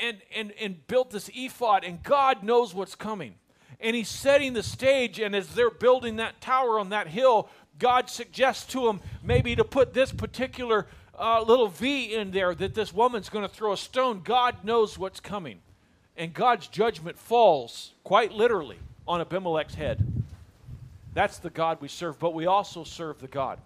[0.01, 3.35] and, and, and built this ephod, and God knows what's coming
[3.79, 5.19] and he's setting the stage.
[5.19, 9.63] And as they're building that tower on that hill, God suggests to him maybe to
[9.63, 13.77] put this particular uh, little V in there that this woman's going to throw a
[13.77, 14.21] stone.
[14.23, 15.59] God knows what's coming.
[16.17, 18.77] And God's judgment falls, quite literally,
[19.07, 20.05] on Abimelech's head.
[21.13, 22.19] That's the God we serve.
[22.19, 23.59] But we also serve the God,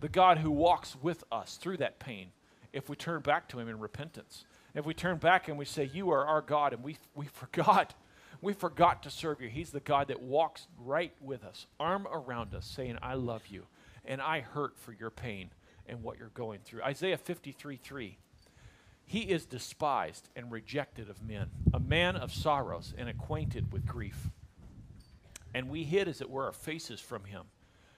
[0.00, 2.28] the God who walks with us through that pain
[2.72, 4.44] if we turn back to him in repentance.
[4.74, 7.94] If we turn back and we say, You are our God, and we, we forgot
[8.46, 9.48] we forgot to serve you.
[9.48, 13.64] He's the God that walks right with us, arm around us, saying, I love you,
[14.04, 15.50] and I hurt for your pain
[15.88, 16.82] and what you're going through.
[16.82, 18.16] Isaiah 53 3.
[19.04, 24.28] He is despised and rejected of men, a man of sorrows and acquainted with grief.
[25.52, 27.46] And we hid, as it were, our faces from him.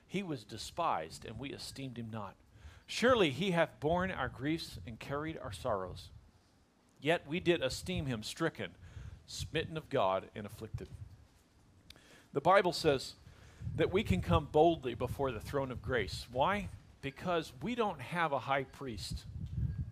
[0.07, 2.37] He was despised, and we esteemed him not.
[2.87, 6.09] Surely he hath borne our griefs and carried our sorrows.
[7.03, 8.71] Yet we did esteem him stricken
[9.29, 10.89] smitten of God, and afflicted.
[12.33, 13.15] The Bible says
[13.77, 16.27] that we can come boldly before the throne of grace.
[16.33, 16.69] Why?
[17.03, 19.25] Because we don't have a high priest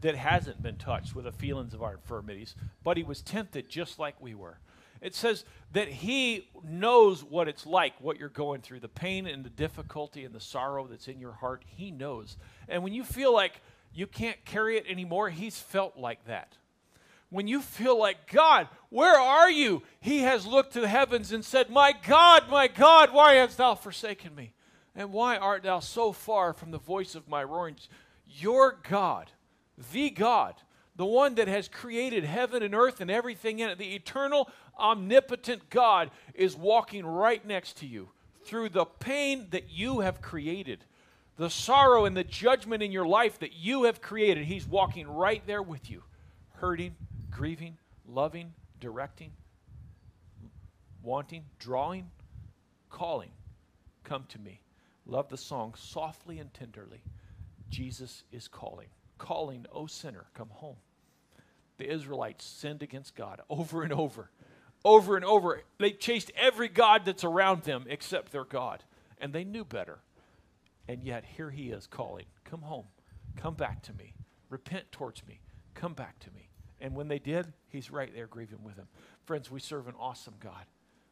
[0.00, 3.98] that hasn't been touched with the feelings of our infirmities, but he was tempted just
[3.98, 4.58] like we were.
[5.00, 9.44] It says that he knows what it's like, what you're going through, the pain and
[9.44, 11.62] the difficulty and the sorrow that's in your heart.
[11.66, 12.38] He knows.
[12.68, 13.60] And when you feel like
[13.92, 16.56] you can't carry it anymore, he's felt like that
[17.36, 19.82] when you feel like, God, where are you?
[20.00, 23.74] He has looked to the heavens and said, My God, my God, why hast thou
[23.74, 24.54] forsaken me?
[24.94, 27.76] And why art thou so far from the voice of my roaring?
[28.26, 29.30] Your God,
[29.92, 30.54] the God,
[30.96, 35.68] the one that has created heaven and earth and everything in it, the eternal, omnipotent
[35.68, 38.08] God, is walking right next to you
[38.46, 40.86] through the pain that you have created,
[41.36, 44.46] the sorrow and the judgment in your life that you have created.
[44.46, 46.02] He's walking right there with you,
[46.54, 46.96] hurting
[47.36, 47.76] grieving,
[48.08, 49.30] loving, directing,
[51.02, 52.10] wanting, drawing,
[52.88, 53.28] calling.
[54.04, 54.62] Come to me.
[55.04, 57.02] Love the song softly and tenderly.
[57.68, 58.86] Jesus is calling.
[59.18, 60.76] Calling, O sinner, come home.
[61.76, 64.30] The Israelites sinned against God over and over,
[64.82, 65.60] over and over.
[65.78, 68.82] They chased every God that's around them except their God,
[69.18, 69.98] and they knew better.
[70.88, 72.86] And yet, here he is calling, Come home.
[73.36, 74.14] Come back to me.
[74.48, 75.40] Repent towards me.
[75.74, 76.48] Come back to me.
[76.80, 78.88] And when they did, he's right there grieving with them.
[79.24, 80.64] Friends, we serve an awesome God.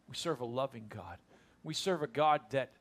[0.09, 1.19] We serve a loving God.
[1.62, 2.73] We serve a God that,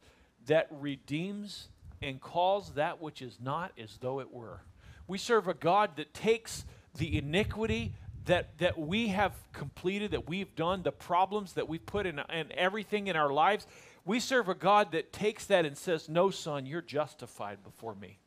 [0.48, 1.70] that redeems
[2.02, 4.62] and calls that which is not as though it were.
[5.08, 6.66] We serve a God that takes
[6.96, 7.94] the iniquity
[8.26, 12.52] that, that we have completed, that we've done, the problems that we've put in, in
[12.54, 13.68] everything in our lives.
[14.06, 18.20] We serve a God that takes that and says, No, son, you're justified before me.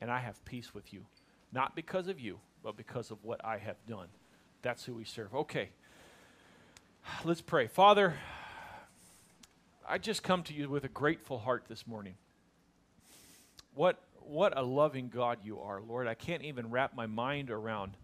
[0.00, 1.06] And I have peace with you.
[1.52, 4.08] Not because of you, but because of what I have done.
[4.60, 5.32] That's who we serve.
[5.32, 5.68] Okay.
[7.24, 7.68] Let's pray.
[7.68, 8.14] Father,
[9.88, 12.14] I just come to you with a grateful heart this morning.
[13.76, 16.08] What what a loving God you are, Lord.
[16.08, 17.96] I can't even wrap my mind around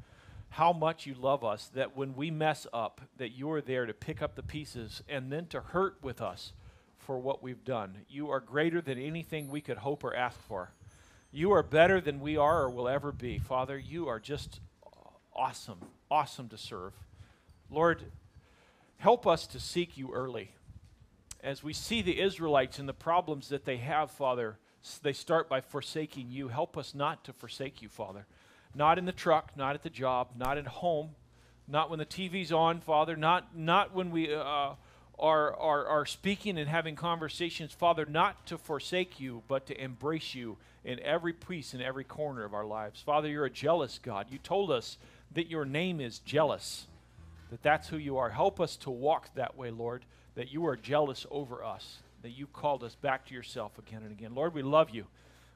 [0.51, 3.93] how much you love us that when we mess up that you are there to
[3.93, 6.53] pick up the pieces and then to hurt with us
[7.01, 7.99] for what we've done.
[8.09, 10.71] You are greater than anything we could hope or ask for.
[11.35, 13.39] You are better than we are or will ever be.
[13.39, 14.61] Father, you are just
[15.35, 15.78] awesome,
[16.11, 16.93] awesome to serve.
[17.70, 18.03] Lord,
[18.99, 20.51] help us to seek you early.
[21.43, 24.59] as we see the Israelites and the problems that they have, Father,
[25.03, 26.49] they start by forsaking you.
[26.49, 28.26] Help us not to forsake you, Father.
[28.74, 31.16] Not in the truck, not at the job, not at home,
[31.66, 34.74] not when the TV's on, Father, not, not when we uh,
[35.23, 40.35] are, are, are speaking and having conversations, Father, not to forsake you, but to embrace
[40.35, 43.01] you in every piece, in every corner of our lives.
[43.01, 44.27] Father, you're a jealous God.
[44.31, 44.99] You told us
[45.35, 46.89] that your name is jealous,
[47.53, 48.31] that that's who you are.
[48.31, 50.05] Help us to walk that way, Lord,
[50.35, 54.11] that you are jealous over us, that you called us back to yourself again and
[54.11, 54.35] again.
[54.35, 55.07] Lord, we love you.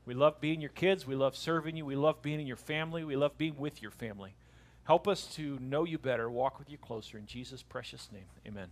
[0.07, 1.09] We love being your kids.
[1.09, 1.85] We love serving you.
[1.85, 3.03] We love being in your family.
[3.03, 4.37] We love being with your family.
[4.85, 7.19] Help us to know you better, walk with you closer.
[7.19, 8.69] In Jesus' precious name, amen.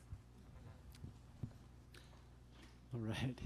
[2.94, 3.38] All right.